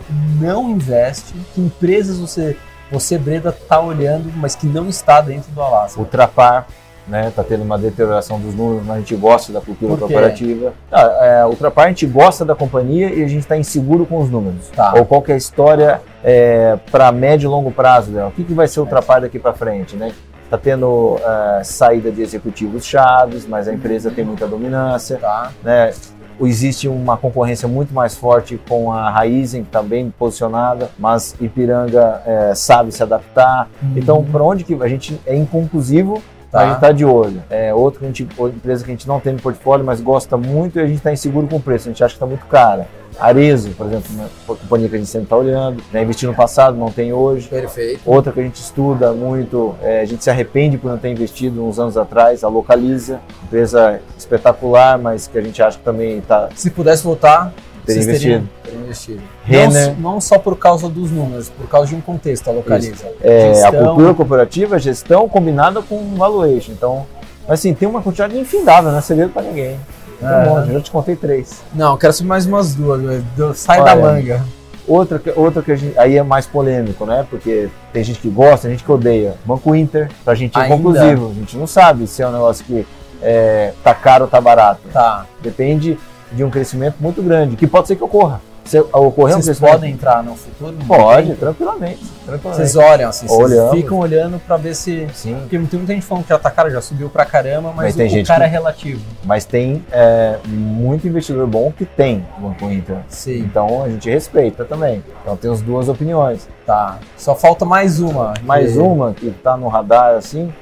não 0.41 0.71
investe, 0.71 1.35
que 1.55 1.61
empresas 1.61 2.19
você 2.19 2.57
você, 2.91 3.19
Breda, 3.19 3.51
está 3.51 3.81
olhando, 3.81 4.33
mas 4.37 4.55
que 4.55 4.67
não 4.67 4.89
está 4.89 5.21
dentro 5.21 5.51
do 5.53 5.61
Alasca. 5.61 6.01
O 6.01 6.05
Trapar 6.05 6.67
né? 7.07 7.33
Tá 7.35 7.45
tendo 7.45 7.63
uma 7.63 7.79
deterioração 7.79 8.41
dos 8.41 8.55
números, 8.55 8.85
mas 8.85 8.97
a 8.97 8.99
gente 8.99 9.15
gosta 9.15 9.53
da 9.53 9.61
cultura 9.61 9.97
corporativa. 9.97 10.73
Ah, 10.91 11.19
é, 11.23 11.45
o 11.45 11.55
Trapar 11.55 11.87
a 11.87 11.89
gente 11.89 12.07
gosta 12.07 12.45
da 12.45 12.55
companhia 12.55 13.09
e 13.11 13.23
a 13.23 13.29
gente 13.29 13.41
está 13.41 13.57
inseguro 13.57 14.05
com 14.05 14.21
os 14.21 14.29
números. 14.29 14.69
Tá. 14.75 14.95
Ou 14.97 15.05
qual 15.05 15.23
é 15.29 15.33
a 15.33 15.37
história 15.37 16.01
é, 16.25 16.77
para 16.91 17.13
médio 17.13 17.47
e 17.47 17.51
longo 17.51 17.71
prazo 17.71 18.11
dela? 18.11 18.29
O 18.29 18.33
que, 18.33 18.45
que 18.45 18.53
vai 18.53 18.67
ser 18.67 18.81
o 18.81 18.87
Trapar 18.87 19.21
daqui 19.21 19.39
para 19.39 19.53
frente, 19.53 19.97
né? 19.97 20.13
Está 20.45 20.57
tendo 20.57 20.87
uh, 20.87 21.65
saída 21.65 22.11
de 22.11 22.23
executivos 22.23 22.85
chaves, 22.85 23.47
mas 23.49 23.67
a 23.67 23.75
empresa 23.75 24.13
tem 24.13 24.25
muita 24.25 24.47
dominância. 24.47 25.17
Tá. 25.17 25.51
Né? 25.63 25.93
Existe 26.41 26.89
uma 26.89 27.17
concorrência 27.17 27.69
muito 27.69 27.95
mais 27.95 28.17
forte 28.17 28.61
com 28.69 28.93
a 28.93 29.11
Raizen, 29.11 29.63
que 29.63 29.69
está 29.69 29.83
bem 29.83 30.13
posicionada, 30.19 30.91
mas 30.99 31.35
Ipiranga 31.41 32.23
é, 32.27 32.55
sabe 32.55 32.93
se 32.93 33.03
adaptar. 33.03 33.69
Uhum. 33.83 33.93
Então, 33.97 34.25
para 34.25 34.43
onde 34.43 34.65
que 34.65 34.75
a 34.75 34.89
gente 34.89 35.19
é 35.25 35.37
inconclusivo, 35.37 36.23
tá. 36.59 36.63
a 36.63 36.67
gente 36.67 36.75
está 36.77 36.93
de 36.93 37.05
olho. 37.05 37.43
É 37.51 37.73
outra 37.75 38.07
empresa 38.07 38.85
que 38.85 38.91
a 38.91 38.95
gente 38.95 39.09
não 39.09 39.21
tem 39.21 39.35
no 39.35 39.41
portfólio, 39.41 39.85
mas 39.85 40.01
gosta 40.01 40.37
muito 40.37 40.79
e 40.79 40.83
a 40.83 40.87
gente 40.87 40.99
está 40.99 41.13
inseguro 41.13 41.47
com 41.47 41.57
o 41.57 41.61
preço. 41.61 41.89
A 41.89 41.93
gente 41.93 42.03
acha 42.03 42.13
que 42.13 42.17
está 42.17 42.27
muito 42.27 42.47
cara. 42.47 42.87
Arezo, 43.19 43.71
por 43.71 43.87
exemplo, 43.87 44.11
uma 44.15 44.57
companhia 44.57 44.89
que 44.89 44.95
a 44.95 44.99
gente 44.99 45.09
sempre 45.09 45.25
está 45.25 45.37
olhando, 45.37 45.83
já 45.91 46.03
investiu 46.03 46.31
no 46.31 46.37
passado, 46.37 46.77
não 46.77 46.91
tem 46.91 47.13
hoje. 47.13 47.49
Perfeito. 47.49 48.01
Outra 48.05 48.31
que 48.31 48.41
a 48.41 48.43
gente 48.43 48.57
estuda 48.57 49.13
muito, 49.13 49.75
é, 49.83 50.03
a 50.03 50.05
gente 50.05 50.23
se 50.23 50.29
arrepende 50.29 50.77
por 50.77 50.91
não 50.91 50.99
ter 50.99 51.11
investido 51.11 51.65
uns 51.65 51.79
anos 51.79 51.97
atrás, 51.97 52.45
a 52.45 52.49
Localiza, 52.49 53.21
empresa 53.45 54.01
espetacular, 54.19 54.99
mas 54.99 55.27
que 55.27 55.39
a 55.39 55.43
gente 55.43 55.63
acha 55.63 55.79
que 55.79 55.85
também 55.85 56.19
está. 56.19 56.51
Se 56.55 56.71
pudesse 56.71 57.05
voltar, 57.05 57.55
Teria 57.87 58.03
Vocês 58.03 58.07
investido. 58.09 58.49
teriam 58.65 58.83
investido. 58.83 59.23
Renner. 59.45 59.95
Não, 59.99 60.13
não 60.15 60.21
só 60.21 60.39
por 60.39 60.59
causa 60.59 60.89
dos 60.89 61.11
números, 61.11 61.49
por 61.49 61.69
causa 61.69 61.89
de 61.89 61.95
um 61.95 62.01
contexto, 62.01 62.49
a 62.49 62.53
localiza. 62.53 63.07
É, 63.23 63.51
a 63.51 63.55
Gestão. 63.55 63.87
cultura 63.87 64.15
cooperativa, 64.15 64.77
a 64.77 64.79
gestão 64.79 65.29
combinada 65.29 65.81
com 65.81 66.15
valuation. 66.17 66.73
Então, 66.73 67.07
assim, 67.49 67.73
tem 67.73 67.89
uma 67.89 68.03
quantidade 68.03 68.37
infindável, 68.39 68.91
não 68.91 68.99
é 68.99 69.03
segredo 69.03 69.31
para 69.31 69.43
ninguém. 69.43 69.79
Tem 70.19 70.29
um 70.29 70.33
É. 70.33 70.45
monte, 70.49 70.73
já 70.73 70.81
te 70.81 70.91
contei 70.91 71.15
três. 71.15 71.63
Não, 71.75 71.93
eu 71.93 71.99
quero 71.99 72.13
saber 72.13 72.29
mais 72.29 72.45
umas 72.47 72.75
duas. 72.75 73.23
Do- 73.37 73.55
Sai 73.55 73.81
Olha, 73.81 73.95
da 73.95 74.01
manga. 74.03 74.45
Outra, 74.89 75.19
que- 75.19 75.33
outra 75.37 75.63
que 75.63 75.73
a 75.73 75.77
gente, 75.77 75.99
aí 75.99 76.17
é 76.17 76.23
mais 76.23 76.47
polêmico, 76.47 77.05
né? 77.07 77.27
Porque 77.29 77.69
tem 77.93 78.03
gente 78.05 78.19
que 78.21 78.29
gosta, 78.29 78.63
tem 78.69 78.71
gente 78.77 78.85
que 78.85 78.93
odeia. 78.93 79.35
Banco 79.45 79.75
Inter, 79.75 80.09
pra 80.25 80.35
gente 80.35 80.57
é 80.57 80.63
Ainda? 80.63 80.77
conclusivo. 80.77 81.31
A 81.31 81.35
gente 81.41 81.57
não 81.57 81.67
sabe 81.67 82.07
se 82.07 82.23
é 82.23 82.29
um 82.29 82.33
negócio 82.33 82.65
que 82.65 82.87
é, 83.23 83.73
tá 83.83 83.93
caro 83.95 84.25
ou 84.25 84.31
tá 84.31 84.41
barato. 84.41 84.81
Tá. 84.93 85.27
Depende 85.43 85.99
de 86.33 86.43
um 86.45 86.51
crescimento 86.51 86.97
muito 87.01 87.23
grande, 87.23 87.57
que 87.57 87.67
pode 87.67 87.89
ser 87.89 87.97
que 87.97 88.05
ocorra. 88.05 88.41
Se 88.65 88.81
ocorrer 88.81 89.37
um 89.37 89.41
Vocês 89.41 89.45
crescimento, 89.59 89.73
podem 89.75 89.93
entrar 89.93 90.25
no 90.25 90.35
futuro? 90.35 90.73
Não 90.77 90.87
Pode, 90.87 91.29
tem? 91.29 91.37
tranquilamente. 91.37 92.05
tranquilamente. 92.27 92.69
Vocês 92.69 92.75
olham 92.75 93.09
assim, 93.11 93.29
vocês 93.29 93.41
Olhamos. 93.41 93.71
ficam 93.77 93.97
olhando 93.99 94.41
pra 94.45 94.57
ver 94.57 94.75
se. 94.75 95.07
Sim. 95.15 95.37
Porque 95.37 95.51
tem 95.57 95.79
muita 95.79 95.93
gente 95.95 96.05
falando 96.05 96.25
que 96.25 96.31
já 96.31 96.39
tá 96.41 96.51
caro, 96.51 96.69
já 96.69 96.81
subiu 96.81 97.09
pra 97.09 97.25
caramba, 97.25 97.69
mas, 97.69 97.77
Mas 97.77 97.95
o, 97.95 97.99
tem 97.99 98.07
o 98.09 98.11
gente 98.11 98.27
cara 98.27 98.41
que- 98.41 98.47
é 98.47 98.49
relativo. 98.51 99.01
Mas 99.23 99.45
tem 99.45 99.85
é, 99.93 100.39
muito 100.49 101.07
investidor 101.07 101.47
bom 101.47 101.71
que 101.71 101.85
tem 101.85 102.27
Banco 102.39 102.65
Inter. 102.69 102.97
Sim. 103.09 103.39
Então 103.39 103.85
a 103.85 103.89
gente 103.89 104.11
respeita 104.11 104.65
também. 104.65 105.01
Então 105.23 105.37
tem 105.37 105.49
as 105.53 105.61
duas 105.63 105.89
opiniões. 105.89 106.49
Tá. 106.67 106.99
Só 107.17 107.37
falta 107.37 107.65
mais 107.65 108.01
uma. 108.01 108.35
Mais 108.43 108.77
uma 108.77 109.15
que 109.15 109.29
está 109.29 109.57
no 109.57 109.69
radar 109.69 110.17
assim, 110.17 110.53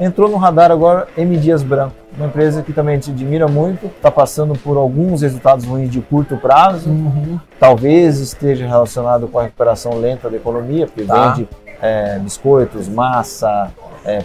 entrou 0.00 0.28
no 0.28 0.36
radar 0.36 0.72
agora 0.72 1.06
M 1.16 1.36
Dias 1.36 1.62
Branco, 1.62 1.94
uma 2.16 2.26
empresa 2.26 2.62
que 2.62 2.72
também 2.72 2.96
gente 2.96 3.10
admira 3.10 3.48
muito, 3.48 3.86
está 3.86 4.10
passando 4.10 4.54
por 4.58 4.76
alguns 4.76 5.22
resultados 5.22 5.64
ruins 5.64 5.90
de 5.90 6.00
curto 6.00 6.36
prazo, 6.36 6.90
Uhum. 6.90 7.38
talvez 7.58 8.18
esteja 8.20 8.66
relacionado 8.66 9.26
com 9.28 9.38
a 9.38 9.44
recuperação 9.44 9.94
lenta 9.98 10.28
da 10.28 10.36
economia, 10.36 10.86
porque 10.86 11.04
Tá. 11.04 11.30
vende 11.32 11.48
é, 11.84 12.16
biscoitos, 12.20 12.88
massa, 12.88 13.72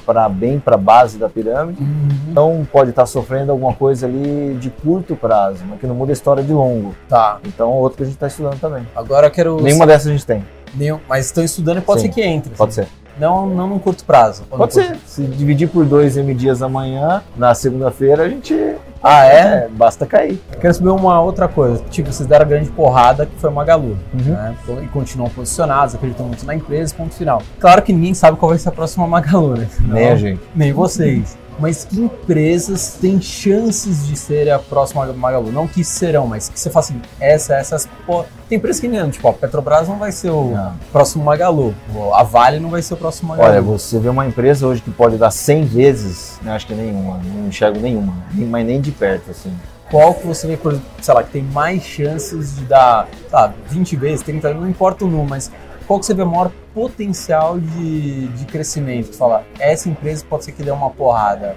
para 0.06 0.30
bem 0.30 0.60
para 0.60 0.76
a 0.76 0.78
base 0.78 1.18
da 1.18 1.28
pirâmide. 1.28 1.82
Uhum. 1.82 2.08
Então 2.30 2.68
pode 2.72 2.92
estar 2.92 3.08
sofrendo 3.08 3.52
alguma 3.52 3.74
coisa 3.74 4.06
ali 4.06 4.56
de 4.60 4.70
curto 4.70 5.16
prazo, 5.16 5.64
mas 5.68 5.80
que 5.80 5.88
não 5.88 5.96
muda 5.96 6.12
a 6.12 6.14
história 6.14 6.44
de 6.44 6.54
longo. 6.54 6.94
Tá. 7.10 7.40
Então 7.46 7.72
outro 7.72 7.98
que 7.98 8.04
a 8.04 8.06
gente 8.06 8.14
está 8.16 8.28
estudando 8.28 8.60
também. 8.60 8.86
Agora 8.96 9.26
eu 9.28 9.32
quero. 9.32 9.60
Nenhuma 9.62 9.88
dessas 9.88 10.08
a 10.08 10.12
gente 10.12 10.26
tem. 10.26 10.46
Nenhum- 10.76 11.00
Mas 11.10 11.26
estão 11.28 11.44
estudando 11.44 11.80
e 11.80 11.82
pode 11.82 12.02
Sim. 12.02 12.08
ser 12.10 12.14
que 12.14 12.22
entre. 12.22 12.54
Pode 12.56 12.76
ser. 12.76 12.88
Não, 13.20 13.48
não 13.48 13.68
num 13.68 13.80
curto 13.80 14.04
prazo. 14.04 14.44
Pode 14.50 14.74
curto- 14.74 14.88
ser. 14.88 14.98
Se 15.06 15.24
dividir 15.24 15.68
por 15.70 15.86
dois 15.86 16.18
M 16.18 16.34
dias 16.34 16.62
amanhã, 16.62 17.22
na 17.36 17.54
segunda-feira 17.54 18.24
a 18.24 18.30
gente. 18.30 18.54
Ah, 19.02 19.24
é? 19.26 19.68
Basta 19.70 20.06
cair. 20.06 20.42
Quero 20.60 20.74
saber 20.74 20.90
uma 20.90 21.22
outra 21.22 21.48
coisa. 21.48 21.84
Tipo, 21.90 22.12
vocês 22.12 22.28
deram 22.28 22.46
a 22.46 22.50
grande 22.50 22.70
porrada 22.72 23.26
que 23.26 23.36
foi 23.40 23.50
uma 23.50 23.58
Magalu. 23.58 23.98
Uhum. 24.14 24.32
Né? 24.34 24.56
E 24.84 24.88
continuam 24.88 25.30
posicionados, 25.30 25.96
acreditam 25.96 26.26
muito 26.26 26.46
na 26.46 26.56
empresa, 26.56 26.94
ponto 26.96 27.14
final. 27.14 27.42
Claro 27.60 27.82
que 27.82 27.94
ninguém 27.94 28.14
sabe 28.14 28.38
qual 28.38 28.50
vai 28.50 28.58
ser 28.60 28.70
a 28.70 28.72
próxima 28.72 29.08
Magalu, 29.08 29.56
né? 29.58 29.68
Nem 29.82 30.06
Não, 30.06 30.12
a 30.12 30.16
gente. 30.16 30.42
Nem 30.56 30.74
vocês. 30.74 31.38
Mas 31.60 31.84
que 31.86 32.00
empresas 32.00 32.98
têm 33.02 33.20
chances 33.20 34.06
de 34.08 34.16
ser 34.16 34.50
a 34.52 34.60
próxima 34.60 35.06
Magalu? 35.14 35.52
Não 35.52 35.68
que 35.68 35.84
serão, 35.84 36.28
mas 36.28 36.50
que 36.50 36.60
você 36.60 36.70
fala 36.70 36.86
assim, 36.86 37.02
essa, 37.20 37.56
essas. 37.56 37.88
Pô, 38.06 38.24
tem 38.48 38.58
empresas 38.58 38.80
que 38.80 38.88
não, 38.88 39.10
tipo, 39.10 39.28
a 39.28 39.34
Petrobras 39.34 39.88
não 39.88 39.98
vai 39.98 40.12
ser 40.12 40.30
o 40.30 40.52
Não. 40.52 40.74
próximo 40.92 41.24
Magalu. 41.24 41.74
A 42.14 42.24
Vale 42.24 42.60
não 42.60 42.70
vai 42.70 42.82
ser 42.82 42.94
o 42.94 42.98
próximo 42.98 43.30
Magalu. 43.30 43.50
Olha, 43.50 43.62
você 43.62 43.98
vê 44.00 44.08
uma 44.10 44.26
empresa 44.28 44.68
hoje 44.68 44.82
que 44.82 44.92
pode 44.92 45.18
dar 45.18 45.32
100 45.32 45.66
vezes, 45.66 46.40
eu 46.46 46.52
acho 46.52 46.68
que 46.68 46.74
nenhuma, 46.76 47.20
não 47.24 47.48
enxergo 47.48 47.80
nenhuma, 47.80 48.14
nem- 48.34 48.48
mas 48.48 48.66
nem 48.66 48.80
de 48.80 48.92
perto, 48.92 49.32
assim. 49.32 49.52
qual 49.90 50.14
que 50.14 50.28
você 50.28 50.46
vê, 50.48 50.58
por, 50.58 50.78
sei 51.02 51.14
lá, 51.14 51.24
que 51.24 51.32
tem 51.32 51.42
mais 51.42 51.82
chances 51.82 52.58
de 52.58 52.66
dar, 52.66 53.08
tá, 53.32 53.54
20 53.70 53.96
vezes, 53.96 54.22
30 54.22 54.50
vezes, 54.50 54.62
não 54.62 54.70
importa 54.70 55.06
o 55.06 55.08
número, 55.08 55.30
mas 55.30 55.50
qual 55.88 56.00
que 56.00 56.06
você 56.06 56.14
vê 56.14 56.26
maior 56.26 56.52
potencial 56.74 57.58
de, 57.58 58.28
de 58.28 58.46
crescimento? 58.46 59.12
Tu 59.12 59.18
fala, 59.18 59.44
essa 59.58 59.90
empresa 59.90 60.26
pode 60.30 60.44
ser 60.44 60.52
que 60.52 60.62
dê 60.62 60.70
uma 60.70 60.90
porrada. 60.90 61.56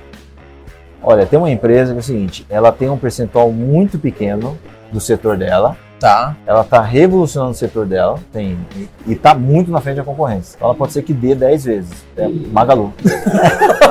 Olha, 1.02 1.26
tem 1.26 1.38
uma 1.38 1.50
empresa 1.50 1.92
que 1.92 1.98
é 1.98 2.00
o 2.00 2.04
seguinte, 2.04 2.46
ela 2.48 2.70
tem 2.70 2.88
um 2.88 2.96
percentual 2.96 3.50
muito 3.50 3.98
pequeno 3.98 4.56
do 4.92 5.00
setor 5.00 5.36
dela, 5.36 5.76
Tá. 5.98 6.34
ela 6.46 6.62
está 6.62 6.80
revolucionando 6.80 7.50
o 7.50 7.54
setor 7.54 7.84
dela 7.84 8.18
tem, 8.32 8.58
e 9.06 9.12
está 9.12 9.34
muito 9.34 9.70
na 9.70 9.82
frente 9.82 9.96
da 9.96 10.02
concorrência. 10.02 10.56
Então 10.56 10.68
ela 10.68 10.74
pode 10.74 10.94
ser 10.94 11.02
que 11.02 11.12
dê 11.12 11.34
10 11.34 11.64
vezes. 11.64 12.04
É 12.16 12.26
Magalu. 12.26 12.94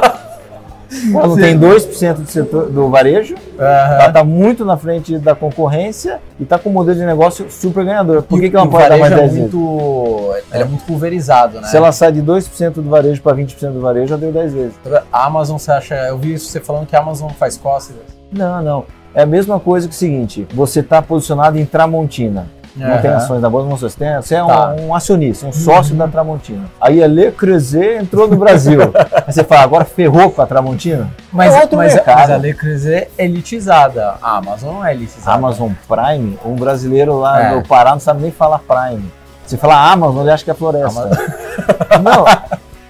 ela 1.14 1.36
tem 1.36 1.60
2% 1.60 2.14
do, 2.14 2.30
setor, 2.30 2.70
do 2.70 2.90
varejo, 2.90 3.36
ela 3.58 4.08
está 4.08 4.24
muito 4.24 4.66
na 4.66 4.78
frente 4.78 5.18
da 5.18 5.36
concorrência 5.36 6.20
e 6.40 6.44
está 6.44 6.58
com 6.58 6.70
um 6.70 6.74
modelo 6.74 6.98
de 6.98 7.06
negócio 7.06 7.50
super 7.50 7.86
ganhador. 7.86 8.24
Por 8.24 8.40
que, 8.40 8.50
que 8.50 8.56
ela 8.56 8.68
pode 8.68 8.90
dar 8.90 8.98
mais 8.98 9.14
varejo 9.14 9.16
10 9.16 9.32
é 9.32 9.34
vezes? 9.36 9.54
muito, 9.54 10.36
ele 10.52 10.64
é 10.64 10.66
muito 10.66 10.84
pulverizado, 10.86 11.62
né? 11.62 11.68
Se 11.68 11.78
ela 11.78 11.92
sai 11.92 12.12
de 12.12 12.22
2% 12.22 12.74
do 12.74 12.90
varejo 12.90 13.22
para 13.22 13.36
20% 13.36 13.72
do 13.72 13.82
varejo, 13.82 14.08
já 14.08 14.18
deu 14.18 14.32
10 14.32 14.54
vezes. 14.54 14.74
A 15.12 15.26
Amazon, 15.26 15.58
você 15.58 15.72
acha, 15.72 15.96
eu 15.96 16.18
vi 16.18 16.34
isso 16.34 16.50
você 16.50 16.60
falando 16.60 16.88
que 16.88 16.96
a 16.96 17.00
Amazon 17.00 17.30
faz 17.32 17.58
cócegas. 17.58 18.04
Não, 18.32 18.62
não. 18.62 18.86
É 19.14 19.24
a 19.24 19.26
mesma 19.26 19.60
coisa 19.60 19.88
que 19.88 19.94
o 19.94 19.98
seguinte: 19.98 20.48
você 20.54 20.82
está 20.82 21.02
posicionado 21.02 21.58
em 21.58 21.66
Tramontina. 21.66 22.48
Não 22.80 22.98
tem 23.02 23.10
Aham. 23.12 23.18
ações 23.18 23.42
da 23.42 23.50
Bolsa, 23.50 23.68
não 23.70 23.78
tem, 23.90 24.16
você 24.22 24.36
é 24.36 24.44
um, 24.44 24.48
Tá. 24.48 24.76
um 24.80 24.96
acionista, 24.96 25.46
um 25.46 25.52
sócio 25.52 25.96
da 25.96 26.08
Tramontina. 26.08 26.64
Aí 26.80 27.04
a 27.04 27.08
Le 27.08 27.32
Creuset 27.32 27.98
entrou 28.02 28.28
no 28.28 28.38
Brasil. 28.38 28.80
Aí 29.28 29.34
você 29.34 29.44
fala, 29.44 29.62
agora 29.64 29.84
ferrou 29.86 30.32
com 30.32 30.42
a 30.42 30.46
Tramontina? 30.46 31.10
Mas, 31.32 31.54
É 31.54 31.62
outro 31.62 31.78
mas, 31.78 31.94
mercado. 31.94 32.16
mas 32.18 32.32
a 32.32 32.38
Le 32.38 32.54
Creuset 32.54 33.08
é 33.18 33.26
elitizada. 33.26 34.16
A 34.22 34.38
Amazon 34.38 34.74
não 34.76 34.86
é 34.86 34.94
elitizada. 34.94 35.32
Amazon 35.38 35.72
Prime, 35.88 36.40
um 36.46 36.56
brasileiro 36.56 37.20
lá 37.20 37.42
É. 37.42 37.56
no 37.56 37.68
Pará 37.68 37.92
não 37.92 38.00
sabe 38.00 38.22
nem 38.22 38.32
falar 38.32 38.60
Prime. 38.60 39.04
Você 39.46 39.58
fala 39.58 39.92
Amazon, 39.92 40.22
ele 40.22 40.32
acha 40.32 40.44
que 40.44 40.52
é 40.52 40.54
floresta. 40.54 41.10
não, 42.02 42.26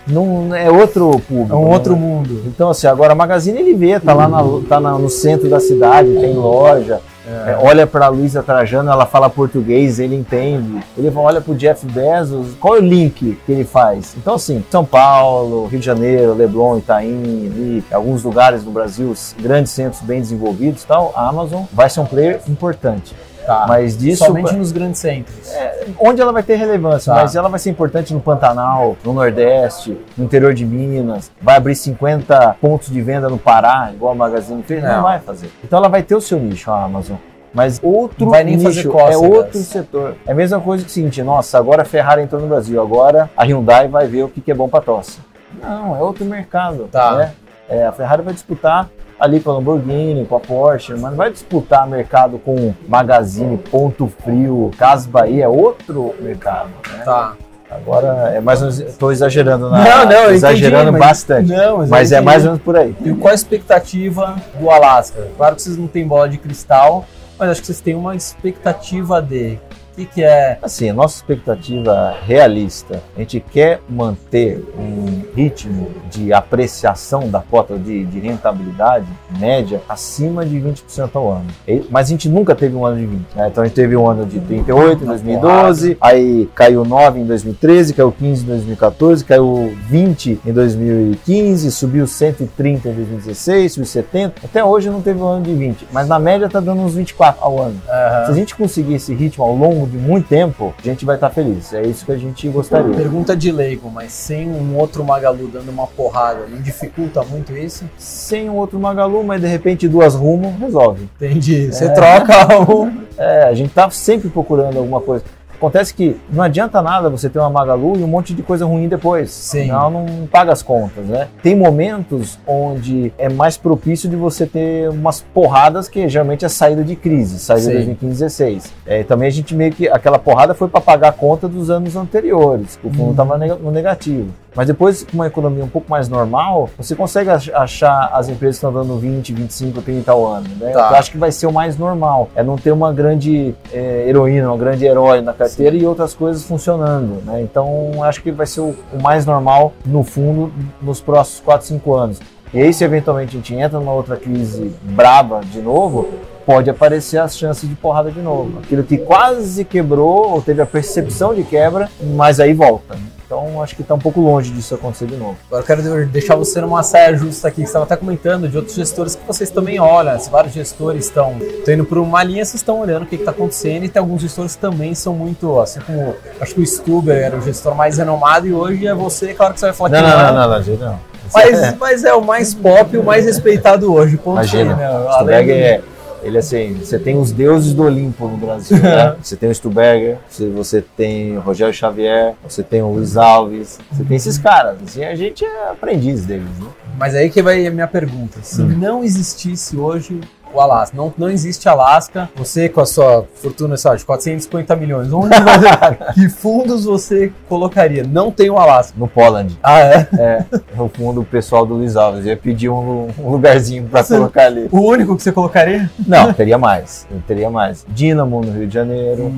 não, 0.08 0.56
é 0.56 0.70
outro 0.70 1.12
público. 1.28 1.54
É 1.54 1.56
um 1.56 1.62
não 1.64 1.70
outro 1.70 1.96
mundo. 1.96 2.44
Então, 2.48 2.70
assim, 2.70 2.88
agora 2.88 3.14
a 3.14 3.16
Magazine 3.16 3.60
ele 3.60 3.74
vê, 3.74 4.00
tá 4.00 4.14
lá 4.14 4.28
na- 4.28 4.44
tá 4.68 4.80
na- 4.80 4.98
no 4.98 5.10
centro 5.10 5.50
da 5.50 5.60
cidade, 5.60 6.10
tem 6.20 6.34
loja. 6.34 7.00
É, 7.30 7.58
olha 7.62 7.86
para 7.86 8.08
a 8.08 8.10
Luísa 8.10 8.42
Trajano, 8.42 8.90
ela 8.90 9.06
fala 9.06 9.30
português, 9.30 10.00
ele 10.00 10.16
entende. 10.16 10.84
Ele 10.98 11.12
olha 11.16 11.40
para 11.40 11.52
o 11.52 11.56
Jeff 11.56 11.86
Bezos, 11.86 12.56
qual 12.60 12.76
é 12.76 12.80
o 12.80 12.84
link 12.84 13.38
que 13.46 13.52
ele 13.52 13.64
faz? 13.64 14.16
Então, 14.18 14.36
assim, 14.36 14.64
São 14.72 14.84
Paulo, 14.84 15.68
Rio 15.68 15.80
de 15.80 15.86
Janeiro, 15.86 16.34
Leblon, 16.34 16.80
Itaim, 16.80 17.48
ali, 17.48 17.84
alguns 17.92 18.24
lugares 18.24 18.64
no 18.64 18.72
Brasil, 18.72 19.14
grandes 19.40 19.72
centros 19.72 20.02
bem 20.02 20.20
desenvolvidos 20.20 20.84
e 20.84 20.88
tal, 20.88 21.14
a 21.16 21.28
Amazon 21.28 21.64
vai 21.72 21.90
ser 21.90 22.00
um 22.00 22.06
player 22.06 22.42
importante. 22.48 23.16
Tá. 23.46 23.66
Mas 23.68 23.98
disso, 23.98 24.26
Somente 24.26 24.54
nos 24.54 24.72
grandes 24.72 25.00
centros. 25.00 25.52
onde 26.00 26.22
ela 26.22 26.32
vai 26.32 26.44
ter 26.44 26.56
relevância, 26.56 27.14
Tá. 27.14 27.22
mas 27.22 27.36
ela 27.36 27.50
vai 27.50 27.60
ser 27.60 27.70
importante 27.72 28.14
no 28.14 28.20
Pantanal, 28.20 28.96
no 29.04 29.14
Nordeste, 29.14 29.98
no 30.18 30.26
interior 30.26 30.54
de 30.54 30.66
Minas, 30.66 31.32
vai 31.42 31.58
abrir 31.58 31.76
50 31.76 32.56
pontos 32.62 32.90
de 32.90 33.02
venda 33.02 33.28
no 33.30 33.38
Pará, 33.38 33.92
igual 33.94 34.12
a 34.12 34.16
Magazine 34.16 34.62
fez, 34.64 34.84
não, 34.84 34.98
Não. 34.98 35.04
vai 35.04 35.20
fazer. 35.20 35.50
Então 35.64 35.80
ela 35.80 35.90
vai 35.90 36.04
ter 36.04 36.16
o 36.16 36.22
seu 36.22 36.40
nicho, 36.40 36.70
a 36.72 36.84
Amazon. 36.84 37.18
Mas 37.52 37.80
outro 37.82 38.30
nicho, 38.44 38.92
é 39.00 39.18
outro 39.18 39.60
setor. 39.60 40.16
É 40.28 40.32
a 40.32 40.36
mesma 40.36 40.60
coisa 40.60 40.84
que 40.84 40.90
o 40.92 40.94
seguinte, 40.94 41.24
nossa, 41.24 41.58
agora 41.58 41.82
a 41.82 41.86
Ferrari 41.86 42.22
entrou 42.22 42.40
no 42.40 42.48
Brasil, 42.48 42.80
agora 42.80 43.30
a 43.36 43.44
Hyundai 43.44 43.88
vai 43.88 44.06
ver 44.08 44.24
o 44.24 44.30
que 44.30 44.40
que 44.40 44.52
é 44.52 44.54
bom 44.54 44.70
para 44.70 44.82
tosse. 44.82 45.20
Não, 45.60 45.96
é 45.96 46.00
outro 46.00 46.24
mercado. 46.26 46.88
Tá. 46.92 47.16
né? 47.16 47.34
É, 47.68 47.86
a 47.86 47.92
Ferrari 47.92 48.22
vai 48.22 48.34
disputar 48.34 48.88
ali 49.20 49.40
com 49.40 49.52
a 49.52 49.54
Lamborghini, 49.56 50.26
com 50.26 50.36
a 50.36 50.40
Porsche, 50.40 50.94
mas 50.94 51.12
não 51.12 51.16
vai 51.18 51.32
disputar 51.32 51.88
mercado 51.88 52.40
com 52.40 52.74
Magazine, 52.88 53.58
Ponto 53.58 54.08
Frio, 54.24 54.72
Casas 54.78 55.06
Bahia, 55.06 55.46
é 55.46 55.48
outro 55.48 56.16
mercado. 56.22 56.70
Né? 56.92 57.04
Tá. 57.04 57.34
Agora, 57.70 58.32
é 58.34 58.40
mais 58.42 58.62
ou 58.62 58.68
menos, 58.68 58.80
estou 58.80 59.12
exagerando 59.12 59.70
na, 59.70 59.84
Não, 59.84 60.06
não, 60.06 60.32
exagerando 60.32 60.84
entendi, 60.90 61.00
mas- 61.00 61.08
bastante, 61.10 61.50
Não, 61.52 61.78
mas, 61.78 61.90
mas 61.90 62.12
eu 62.12 62.18
é 62.18 62.22
mais 62.22 62.44
ou 62.44 62.52
menos 62.52 62.64
por 62.64 62.76
aí. 62.76 62.96
E 63.06 63.14
qual 63.14 63.32
a 63.32 63.36
expectativa 63.36 64.36
do 64.60 64.72
Alasca? 64.72 65.28
Claro 65.38 65.56
que 65.56 65.62
vocês 65.62 65.78
não 65.78 65.86
têm 65.88 66.08
bola 66.08 66.28
de 66.28 66.40
cristal, 66.40 67.06
mas 67.38 67.50
acho 67.52 67.62
que 67.62 67.68
vocês 67.68 67.80
têm 67.80 67.94
uma 67.94 68.16
expectativa 68.16 69.22
de. 69.22 69.60
Que, 70.00 70.06
que 70.06 70.24
é. 70.24 70.58
Assim, 70.62 70.90
a 70.90 70.94
nossa 70.94 71.18
expectativa 71.18 72.16
realista, 72.26 73.02
a 73.16 73.20
gente 73.20 73.42
quer 73.42 73.82
manter 73.90 74.64
um 74.78 75.24
ritmo 75.36 75.90
de 76.10 76.32
apreciação 76.32 77.30
da 77.30 77.42
cota 77.42 77.78
de, 77.78 78.06
de 78.06 78.20
rentabilidade 78.20 79.06
média 79.38 79.82
acima 79.90 80.46
de 80.46 80.56
20% 80.58 81.10
ao 81.14 81.32
ano. 81.32 81.48
Mas 81.90 82.08
a 82.08 82.10
gente 82.12 82.30
nunca 82.30 82.56
teve 82.56 82.76
um 82.76 82.86
ano 82.86 82.98
de 82.98 83.06
20. 83.06 83.26
né? 83.36 83.48
Então 83.50 83.64
a 83.64 83.68
gente 83.68 83.76
teve 83.76 83.96
um 83.98 84.08
ano 84.08 84.26
de 84.26 84.40
38 84.40 85.04
em 85.04 85.08
2012, 85.08 85.98
aí 86.00 86.50
caiu 86.56 86.86
9 86.86 87.20
em 87.20 87.26
2013, 87.26 87.94
caiu 87.94 88.12
15 88.12 88.44
em 88.44 88.48
2014, 88.48 89.26
caiu 89.26 89.74
20 89.88 90.40
em 90.46 90.54
2015, 90.54 91.72
subiu 91.72 92.08
130 92.08 92.90
em 92.90 92.94
2016, 92.94 93.74
subiu 93.74 93.86
70. 93.86 94.46
Até 94.46 94.64
hoje 94.64 94.90
não 94.90 95.02
teve 95.02 95.20
um 95.20 95.28
ano 95.28 95.44
de 95.44 95.54
20, 95.54 95.88
mas 95.92 96.08
na 96.08 96.20
média 96.20 96.46
está 96.46 96.62
dando 96.62 96.82
uns 96.82 96.96
24 96.96 97.44
ao 97.44 97.62
ano. 97.62 97.82
Se 98.26 98.32
a 98.32 98.34
gente 98.34 98.56
conseguir 98.56 98.96
esse 98.96 99.14
ritmo 99.14 99.44
ao 99.44 99.54
longo 99.54 99.89
de 99.90 99.98
muito 99.98 100.28
tempo, 100.28 100.74
a 100.78 100.82
gente 100.82 101.04
vai 101.06 101.16
estar 101.16 101.30
feliz. 101.30 101.74
É 101.74 101.82
isso 101.82 102.06
que 102.06 102.12
a 102.12 102.18
gente 102.18 102.48
gostaria. 102.50 102.96
Pergunta 102.96 103.36
de 103.36 103.52
leigo, 103.52 103.90
mas 103.90 104.12
sem 104.12 104.50
um 104.50 104.78
outro 104.78 105.04
Magalu 105.04 105.48
dando 105.48 105.70
uma 105.70 105.88
porrada, 105.88 106.46
não 106.50 106.62
dificulta 106.62 107.24
muito 107.24 107.56
isso? 107.58 107.84
Sem 107.98 108.50
um 108.50 108.56
outro 108.56 108.80
Magalu, 108.80 109.24
mas 109.24 109.42
de 109.42 109.48
repente 109.48 109.88
duas 109.88 110.16
rumo, 110.16 110.56
resolve. 110.60 111.10
Entendi. 111.16 111.68
Você 111.72 111.86
É. 111.86 111.90
troca 111.90 112.62
um. 112.72 113.00
É, 113.18 113.44
a 113.44 113.54
gente 113.54 113.70
está 113.70 113.90
sempre 113.90 114.30
procurando 114.30 114.78
alguma 114.78 115.02
coisa. 115.02 115.24
Acontece 115.60 115.94
que 115.94 116.16
não 116.32 116.42
adianta 116.42 116.82
nada 116.82 117.10
você 117.10 117.30
ter 117.30 117.38
uma 117.38 117.50
Magalu 117.50 117.98
e 118.00 118.04
um 118.04 118.08
monte 118.08 118.34
de 118.34 118.42
coisa 118.42 118.66
ruim 118.66 118.88
depois. 118.88 119.30
Sim. 119.30 119.64
Senão 119.64 119.92
não 119.92 120.26
paga 120.28 120.54
as 120.54 120.62
contas, 120.64 121.06
né? 121.06 121.28
Tem 121.44 121.54
momentos 121.54 122.40
onde 122.48 123.12
é 123.18 123.28
mais 123.28 123.58
propício 123.58 124.10
de 124.10 124.16
você 124.16 124.46
ter 124.46 124.90
umas 124.90 125.20
porradas 125.34 125.90
que 125.90 126.08
geralmente 126.08 126.46
é 126.46 126.50
saída 126.50 126.82
de 126.82 126.96
crise, 126.96 127.40
saída 127.40 127.64
Sim. 127.64 127.70
de 127.72 127.76
2015 127.76 128.20
16. 128.20 128.74
É, 128.86 129.04
também 129.04 129.28
a 129.28 129.32
gente 129.32 129.54
meio 129.54 129.74
que 129.74 129.88
aquela 129.90 130.18
porrada 130.18 130.54
foi 130.54 130.70
para 130.70 130.80
pagar 130.80 131.10
a 131.10 131.12
conta 131.12 131.48
dos 131.48 131.70
anos 131.70 131.96
anteriores. 131.96 132.80
O 132.84 132.90
fundo 132.90 133.04
Uhum. 133.04 133.12
estava 133.12 133.38
no 133.38 133.72
negativo. 133.72 134.30
Mas 134.56 134.68
depois, 134.68 135.04
com 135.04 135.14
uma 135.14 135.28
economia 135.28 135.64
um 135.64 135.68
pouco 135.70 135.90
mais 135.90 136.10
normal, 136.10 136.70
você 136.78 136.96
consegue 136.96 137.30
ach- 137.30 137.50
achar 137.54 138.10
as 138.14 138.30
empresas 138.30 138.60
que 138.60 138.66
estão 138.66 138.74
dando 138.74 138.98
20, 138.98 139.32
25, 139.34 139.82
30 139.82 140.12
ao 140.12 140.26
ano. 140.26 140.48
Né? 140.60 140.72
Tá. 140.72 140.90
Eu 140.92 140.96
acho 140.98 141.12
que 141.12 141.18
vai 141.18 141.32
ser 141.32 141.48
o 141.48 141.54
mais 141.54 141.78
normal. 141.78 142.30
É 142.36 142.44
não 142.44 142.56
ter 142.58 142.72
uma 142.72 142.92
grande 142.92 143.54
é, 143.72 144.06
heroína, 144.08 144.48
uma 144.50 144.58
grande 144.58 144.86
herói 144.86 145.22
na 145.22 145.34
carteira 145.34 145.76
e 145.76 145.86
outras 145.86 146.14
coisas 146.14 146.44
funcionando. 146.44 147.24
Né? 147.26 147.42
Então, 147.42 148.04
acho 148.04 148.22
que 148.24 148.32
vai 148.32 148.48
ser 148.48 148.62
o, 148.62 148.76
o 148.94 149.02
mais 149.02 149.26
normal, 149.26 149.74
no 149.86 150.04
fundo, 150.04 150.52
nos 150.82 151.00
próximos 151.00 151.42
4, 151.46 151.68
5 151.68 151.94
anos. 151.94 152.20
E 152.52 152.60
aí, 152.60 152.74
se 152.74 152.84
eventualmente 152.84 153.36
a 153.36 153.40
gente 153.40 153.54
entra 153.54 153.78
numa 153.80 153.94
outra 153.94 154.18
crise 154.18 154.74
braba 154.82 155.42
de 155.52 155.62
novo, 155.62 156.08
pode 156.50 156.68
aparecer 156.68 157.20
as 157.20 157.38
chances 157.38 157.70
de 157.70 157.76
porrada 157.76 158.10
de 158.10 158.20
novo. 158.20 158.58
Aquilo 158.58 158.82
que 158.82 158.98
quase 158.98 159.64
quebrou 159.64 160.32
ou 160.32 160.42
teve 160.42 160.60
a 160.64 160.66
percepção 160.66 161.32
de 161.32 161.44
quebra, 161.44 161.88
mas 162.16 162.40
aí 162.40 162.56
volta. 162.56 162.98
Então, 163.24 163.62
acho 163.62 163.76
que 163.76 163.84
está 163.84 163.94
um 163.94 164.00
pouco 164.00 164.20
longe 164.20 164.52
disso 164.52 164.74
acontecer 164.74 165.06
de 165.06 165.16
novo. 165.16 165.38
Agora 165.46 165.62
eu 165.62 165.68
quero 165.68 166.08
deixar 166.08 166.36
você 166.36 166.60
numa 166.60 166.82
saia 166.82 167.16
justa 167.16 167.50
aqui, 167.50 167.58
que 167.58 167.62
você 167.62 167.68
estava 167.68 167.86
até 167.86 167.96
comentando 167.96 168.50
de 168.50 168.58
outros 168.58 168.76
gestores 168.76 169.14
que 169.14 169.24
vocês 169.28 169.52
também 169.52 169.80
olham. 169.80 170.20
Se 170.20 170.28
vários 170.32 170.52
gestores 170.52 171.06
estão 171.06 171.38
estão 171.38 171.76
indo 171.76 171.86
por 171.86 172.00
uma 172.00 172.24
linha, 172.24 172.44
vocês 172.44 172.56
estão 172.56 172.80
olhando 172.80 173.04
o 173.04 173.06
que 173.06 173.18
está 173.18 173.30
acontecendo, 173.30 173.86
e 173.86 173.88
tem 173.90 174.00
alguns 174.00 174.24
gestores 174.24 174.56
que 174.56 174.62
também 174.62 174.96
são 174.96 175.14
muito, 175.14 175.60
assim 175.60 175.80
como 175.82 176.16
acho 176.42 176.56
que 176.56 176.62
o 176.62 176.66
Stuber 176.66 177.16
era 177.16 177.38
o 177.38 177.42
gestor 177.42 177.76
mais 177.76 178.00
renomado, 178.00 178.48
e 178.48 178.54
hoje 178.56 178.88
é 178.88 178.96
você, 178.96 179.36
claro 179.36 179.54
que 179.54 179.60
você 179.60 179.68
vai 179.68 179.76
falar 179.76 179.90
Não, 179.92 180.00
que 180.00 180.04
não, 180.04 180.20
é. 180.20 180.24
não, 180.24 180.34
não, 180.34 180.50
não, 180.50 180.64
gente, 180.64 180.82
não. 180.82 181.00
Mas, 181.32 181.78
mas 181.78 182.04
é 182.04 182.14
o 182.16 182.26
mais 182.26 182.56
pop, 182.56 182.98
o 182.98 183.04
mais 183.04 183.26
respeitado 183.26 183.94
hoje. 183.94 184.18
Ponto 184.18 184.38
Imagina, 184.38 184.76
né? 184.76 184.90
o 184.90 185.08
Além 185.10 185.52
é. 185.52 185.82
Ele 186.22 186.38
assim, 186.38 186.74
você 186.74 187.00
tem 187.00 187.18
os 187.18 187.32
deuses 187.32 187.74
do 187.74 187.84
Olimpo 187.84 188.28
no 188.28 188.38
Brasil, 188.38 188.78
né? 188.78 189.16
Você 189.22 189.36
tem 189.36 189.50
o 189.50 189.56
Stuberger, 189.56 190.18
você, 190.30 190.48
você 190.50 190.82
tem 190.96 191.38
o 191.38 191.42
Rogério 191.42 191.74
Xavier, 191.74 192.34
você 192.48 192.62
tem 192.64 192.82
o 192.82 192.92
Luiz 192.92 193.16
Alves, 193.18 193.80
você 193.92 194.04
tem 194.04 194.18
esses 194.18 194.38
caras. 194.38 194.78
Assim, 194.86 195.04
a 195.04 195.16
gente 195.16 195.46
é 195.46 195.70
aprendiz 195.70 196.26
deles, 196.26 196.48
né? 196.60 196.68
Mas 196.98 197.16
aí 197.16 197.30
que 197.30 197.42
vai 197.42 197.66
a 197.66 197.72
minha 197.72 197.88
pergunta. 197.88 198.40
Se 198.42 198.62
Hum. 198.62 198.68
não 198.78 199.04
existisse 199.04 199.78
hoje 199.78 200.20
o 200.54 200.60
Alasca, 200.60 200.96
não, 200.96 201.14
não 201.18 201.30
existe 201.30 201.68
Alasca, 201.70 202.30
você 202.36 202.68
com 202.70 202.82
a 202.82 202.86
sua 202.86 203.26
fortuna 203.36 203.78
sabe, 203.78 203.98
de 203.98 204.06
450 204.06 204.76
milhões, 204.76 205.12
onde 205.14 205.30
você, 205.40 206.14
que 206.14 206.30
fundos 206.30 206.86
você 206.86 207.32
colocaria? 207.48 208.04
Não 208.04 208.32
tem 208.32 208.50
o 208.50 208.58
Alasca. 208.58 208.94
No 208.98 209.08
Poland. 209.08 209.58
Ah, 209.64 209.80
é? 209.80 210.08
É, 210.18 210.46
o 210.78 210.88
fundo 210.90 211.24
pessoal 211.24 211.66
do 211.66 211.76
Luiz 211.76 211.96
Alves. 211.96 212.26
Eu 212.26 212.32
ia 212.32 212.38
pedir 212.38 212.70
um, 212.70 213.08
um 213.20 213.30
lugarzinho 213.32 213.86
pra 213.88 214.04
Você- 214.04 214.16
colocar 214.18 214.46
ali. 214.46 214.68
O 214.72 214.80
único 214.82 215.16
que 215.16 215.24
você 215.24 215.32
colocaria? 215.32 215.90
Não, 216.08 216.34
teria 216.34 216.58
mais. 216.58 217.08
Eu 217.12 217.22
teria 217.28 217.50
mais. 217.50 217.86
Dínamo 217.90 218.42
no 218.42 218.52
Rio 218.52 218.68
de 218.68 218.74
Janeiro. 218.74 219.34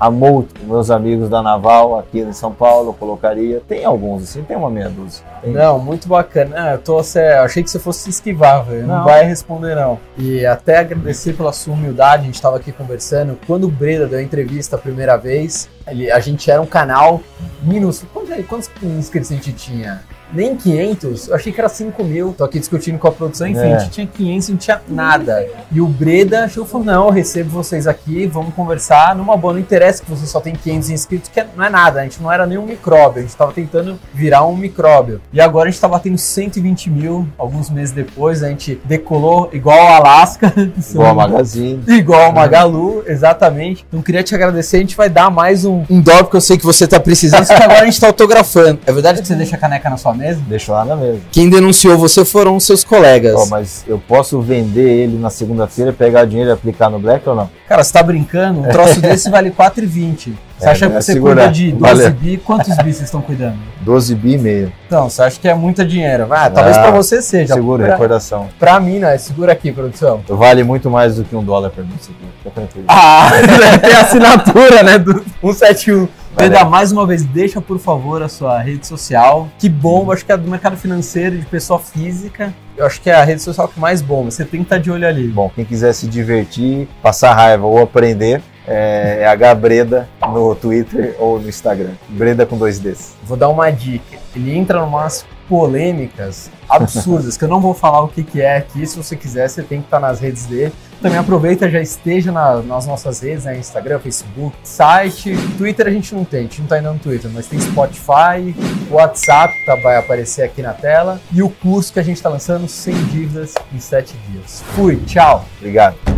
A 0.00 0.10
Molt, 0.10 0.48
meus 0.62 0.90
amigos 0.92 1.28
da 1.28 1.42
Naval 1.42 1.98
aqui 1.98 2.20
em 2.20 2.32
São 2.32 2.52
Paulo, 2.52 2.90
eu 2.90 2.94
colocaria. 2.94 3.60
Tem 3.66 3.84
alguns, 3.84 4.22
assim, 4.22 4.42
tem 4.44 4.56
uma 4.56 4.70
meia 4.70 4.88
dúzia. 4.88 5.24
Tem- 5.42 5.52
Não, 5.52 5.76
muito 5.80 6.06
bacana. 6.06 6.54
Ah, 6.56 6.72
eu 6.74 6.78
tô, 6.78 7.00
eu 7.00 7.42
achei 7.42 7.64
que 7.64 7.70
você 7.70 7.80
fosse 7.80 8.02
se 8.04 8.10
esquivar, 8.10 8.64
velho. 8.64 8.86
Não. 8.86 8.98
Não. 8.98 9.04
vai 9.04 9.24
responder, 9.24 9.74
não. 9.74 9.98
E 10.16 10.46
até 10.46 10.78
agradecer 10.78 11.32
pela 11.32 11.52
sua 11.52 11.74
humildade, 11.74 12.22
a 12.22 12.26
gente 12.26 12.40
tava 12.40 12.56
aqui 12.58 12.70
conversando. 12.70 13.36
Quando 13.44 13.64
o 13.64 13.70
Breda 13.70 14.06
deu 14.06 14.20
a 14.20 14.22
entrevista 14.22 14.76
a 14.76 14.78
primeira 14.78 15.16
vez, 15.16 15.68
ele- 15.86 16.10
a 16.12 16.20
gente 16.20 16.48
era 16.48 16.62
um 16.62 16.66
canal 16.66 17.20
minúsculo. 17.60 18.10
Quantos, 18.14 18.46
quantos 18.46 18.70
inscritos 18.82 19.32
a 19.32 19.34
gente 19.34 19.52
tinha? 19.52 20.02
Nem 20.32 20.56
500, 20.56 21.28
eu 21.28 21.34
achei 21.34 21.52
que 21.52 21.60
era 21.60 21.68
5 21.68 22.04
mil. 22.04 22.34
Tô 22.36 22.44
aqui 22.44 22.58
discutindo 22.58 22.98
com 22.98 23.08
a 23.08 23.12
produção, 23.12 23.46
enfim, 23.46 23.60
É. 23.60 23.76
a 23.76 23.78
gente 23.78 23.90
tinha 23.92 24.06
500, 24.06 24.48
não 24.50 24.56
tinha 24.56 24.80
nada. 24.88 25.46
E 25.72 25.80
o 25.80 25.86
Breda 25.86 26.44
achou 26.44 26.64
falou: 26.66 26.84
não, 26.86 27.06
eu 27.06 27.10
recebo 27.12 27.50
vocês 27.50 27.86
aqui, 27.86 28.26
vamos 28.26 28.54
conversar 28.54 29.14
numa 29.16 29.36
boa. 29.36 29.54
Não 29.54 29.60
interessa 29.60 30.02
que 30.02 30.10
você 30.10 30.26
só 30.26 30.40
tem 30.40 30.54
500 30.54 30.90
inscritos, 30.90 31.30
que 31.30 31.44
não 31.56 31.64
é 31.64 31.70
nada, 31.70 32.00
a 32.00 32.02
gente 32.02 32.22
não 32.22 32.30
era 32.30 32.46
nem 32.46 32.58
um 32.58 32.66
micróbio, 32.66 33.20
a 33.20 33.22
gente 33.22 33.36
tava 33.36 33.52
tentando 33.52 33.98
virar 34.12 34.44
um 34.46 34.56
micróbio. 34.56 35.20
E 35.32 35.40
agora 35.40 35.68
a 35.68 35.70
gente 35.70 35.80
tá 35.80 35.88
batendo 35.88 36.18
120 36.18 36.90
mil, 36.90 37.26
alguns 37.38 37.70
meses 37.70 37.92
depois, 37.94 38.42
a 38.42 38.48
gente 38.48 38.80
decolou 38.84 39.48
igual 39.52 39.78
ao 39.78 39.94
Alasca. 39.94 40.52
Igual 40.90 41.10
a 41.10 41.14
Magazine. 41.14 41.82
Igual 41.86 42.20
ao 42.22 42.32
Magalu, 42.32 43.02
exatamente. 43.06 43.84
Então 43.88 44.02
queria 44.02 44.22
te 44.22 44.34
agradecer, 44.34 44.76
a 44.78 44.80
gente 44.80 44.96
vai 44.96 45.08
dar 45.08 45.30
mais 45.30 45.64
um, 45.64 45.84
um 45.88 46.00
dó, 46.00 46.18
porque 46.22 46.36
eu 46.36 46.40
sei 46.40 46.56
que 46.58 46.64
você 46.64 46.86
tá 46.86 46.98
precisando, 47.00 47.44
só 47.44 47.54
que 47.56 47.62
agora 47.62 47.82
a 47.82 47.84
gente 47.84 48.00
tá 48.00 48.06
autografando. 48.06 48.78
É 48.86 48.92
verdade 48.92 49.20
que 49.22 49.28
você 49.28 49.34
deixa 49.34 49.56
a 49.56 49.58
caneca 49.58 49.88
na 49.90 49.96
sua 49.96 50.14
mesa? 50.18 50.40
Deixa 50.46 50.72
lá 50.72 50.84
na 50.84 50.96
mesa. 50.96 51.20
Quem 51.32 51.48
denunciou 51.48 51.96
você 51.96 52.24
foram 52.24 52.56
os 52.56 52.64
seus 52.64 52.84
colegas. 52.84 53.34
Ó, 53.36 53.46
mas 53.46 53.84
eu 53.86 53.98
posso 53.98 54.40
vender 54.40 54.88
ele 55.04 55.18
na 55.18 55.30
segunda-feira, 55.30 55.92
pegar 55.92 56.24
o 56.24 56.26
dinheiro 56.26 56.50
e 56.50 56.52
aplicar 56.52 56.90
no 56.90 56.98
Black 56.98 57.28
ou 57.28 57.34
não? 57.34 57.48
Cara, 57.68 57.82
você 57.84 57.92
tá 57.92 58.02
brincando? 58.02 58.60
Um 58.60 58.68
troço 58.68 59.00
desse 59.00 59.30
vale 59.30 59.50
4,20. 59.50 60.32
Você 60.58 60.66
É, 60.66 60.70
acha 60.72 60.86
que 60.88 60.92
vai 60.92 61.02
você 61.02 61.12
segurar. 61.12 61.42
cuida 61.42 61.52
de 61.54 61.70
12 61.70 61.80
Valeu. 61.94 62.10
bi? 62.10 62.36
Quantos 62.38 62.76
bi 62.78 62.92
vocês 62.92 63.02
estão 63.02 63.20
cuidando? 63.22 63.54
12 63.82 64.12
bi 64.16 64.32
e 64.32 64.38
meio. 64.38 64.72
Então, 64.88 65.08
você 65.08 65.22
acha 65.22 65.38
que 65.38 65.46
é 65.46 65.54
muito 65.54 65.84
dinheiro? 65.84 66.26
Ah, 66.32 66.50
talvez 66.50 66.76
Ah, 66.76 66.80
pra 66.82 66.90
você 66.90 67.22
seja. 67.22 67.54
Segura, 67.54 67.84
pra, 67.84 67.92
recordação. 67.92 68.48
pra 68.58 68.80
mim, 68.80 68.98
não. 68.98 69.06
é. 69.06 69.16
Segura 69.18 69.52
aqui, 69.52 69.70
produção. 69.70 70.20
Vale 70.28 70.64
muito 70.64 70.90
mais 70.90 71.14
do 71.14 71.22
que 71.22 71.36
um 71.36 71.44
dólar 71.44 71.70
pra 71.70 71.84
mim. 71.84 71.92
aqui. 71.94 72.12
Fica 72.38 72.50
tranquilo. 72.52 72.86
Ah, 72.88 73.30
tem 73.80 73.92
a 73.92 74.00
assinatura, 74.00 74.82
né? 74.82 74.98
Do 74.98 75.24
171. 75.40 76.08
Breda, 76.38 76.64
mais 76.64 76.92
uma 76.92 77.04
vez, 77.04 77.24
deixa 77.24 77.60
por 77.60 77.80
favor 77.80 78.22
a 78.22 78.28
sua 78.28 78.60
rede 78.60 78.86
social. 78.86 79.48
Que 79.58 79.68
bom, 79.68 80.04
eu 80.04 80.12
acho 80.12 80.24
que 80.24 80.30
é 80.30 80.36
do 80.36 80.48
mercado 80.48 80.76
financeiro, 80.76 81.36
de 81.36 81.44
pessoa 81.44 81.80
física. 81.80 82.54
Eu 82.76 82.86
acho 82.86 83.00
que 83.00 83.10
é 83.10 83.14
a 83.14 83.24
rede 83.24 83.42
social 83.42 83.66
que 83.66 83.80
mais 83.80 84.00
bomba. 84.00 84.30
Você 84.30 84.44
tem 84.44 84.60
que 84.60 84.66
estar 84.66 84.78
de 84.78 84.88
olho 84.88 85.04
ali. 85.04 85.26
Bom, 85.26 85.50
quem 85.52 85.64
quiser 85.64 85.92
se 85.92 86.06
divertir, 86.06 86.88
passar 87.02 87.34
raiva 87.34 87.66
ou 87.66 87.82
aprender, 87.82 88.40
é, 88.68 89.22
é 89.22 89.26
H 89.26 89.52
Breda 89.56 90.08
no 90.32 90.54
Twitter 90.54 91.16
ou 91.18 91.40
no 91.40 91.48
Instagram. 91.48 91.90
Breda 92.08 92.46
com 92.46 92.56
dois 92.56 92.78
Ds. 92.78 93.16
Vou 93.24 93.36
dar 93.36 93.48
uma 93.48 93.68
dica. 93.72 94.16
Ele 94.36 94.56
entra 94.56 94.80
numas 94.80 95.26
polêmicas 95.48 96.52
absurdas, 96.68 97.36
que 97.36 97.42
eu 97.42 97.48
não 97.48 97.60
vou 97.60 97.74
falar 97.74 98.02
o 98.02 98.08
que, 98.08 98.22
que 98.22 98.40
é 98.40 98.58
aqui. 98.58 98.86
Se 98.86 98.96
você 98.96 99.16
quiser, 99.16 99.48
você 99.48 99.60
tem 99.60 99.80
que 99.80 99.86
estar 99.88 99.98
nas 99.98 100.20
redes 100.20 100.46
dele. 100.46 100.72
Também 101.00 101.18
aproveita, 101.18 101.70
já 101.70 101.80
esteja 101.80 102.32
na- 102.32 102.60
nas 102.60 102.86
nossas 102.86 103.20
redes, 103.20 103.44
né? 103.44 103.56
Instagram, 103.56 104.00
Facebook, 104.00 104.56
site. 104.64 105.36
Twitter 105.56 105.86
a 105.86 105.90
gente 105.90 106.12
não 106.14 106.24
tem, 106.24 106.40
a 106.40 106.42
gente 106.42 106.60
não 106.60 106.66
tá 106.68 106.74
ainda 106.74 106.92
no 106.92 106.98
Twitter, 106.98 107.30
mas 107.32 107.46
tem 107.46 107.60
Spotify, 107.60 108.54
WhatsApp, 108.90 109.54
tá- 109.64 109.76
vai 109.76 109.96
aparecer 109.96 110.42
aqui 110.42 110.60
na 110.60 110.72
tela. 110.72 111.20
E 111.32 111.40
o 111.42 111.48
curso 111.48 111.92
que 111.92 112.00
a 112.00 112.02
gente 112.02 112.20
tá 112.20 112.28
lançando, 112.28 112.66
sem 112.66 112.94
dívidas 113.06 113.54
em 113.72 113.78
7 113.78 114.16
dias. 114.28 114.62
Fui, 114.74 114.96
tchau! 115.06 115.44
Obrigado. 115.58 116.17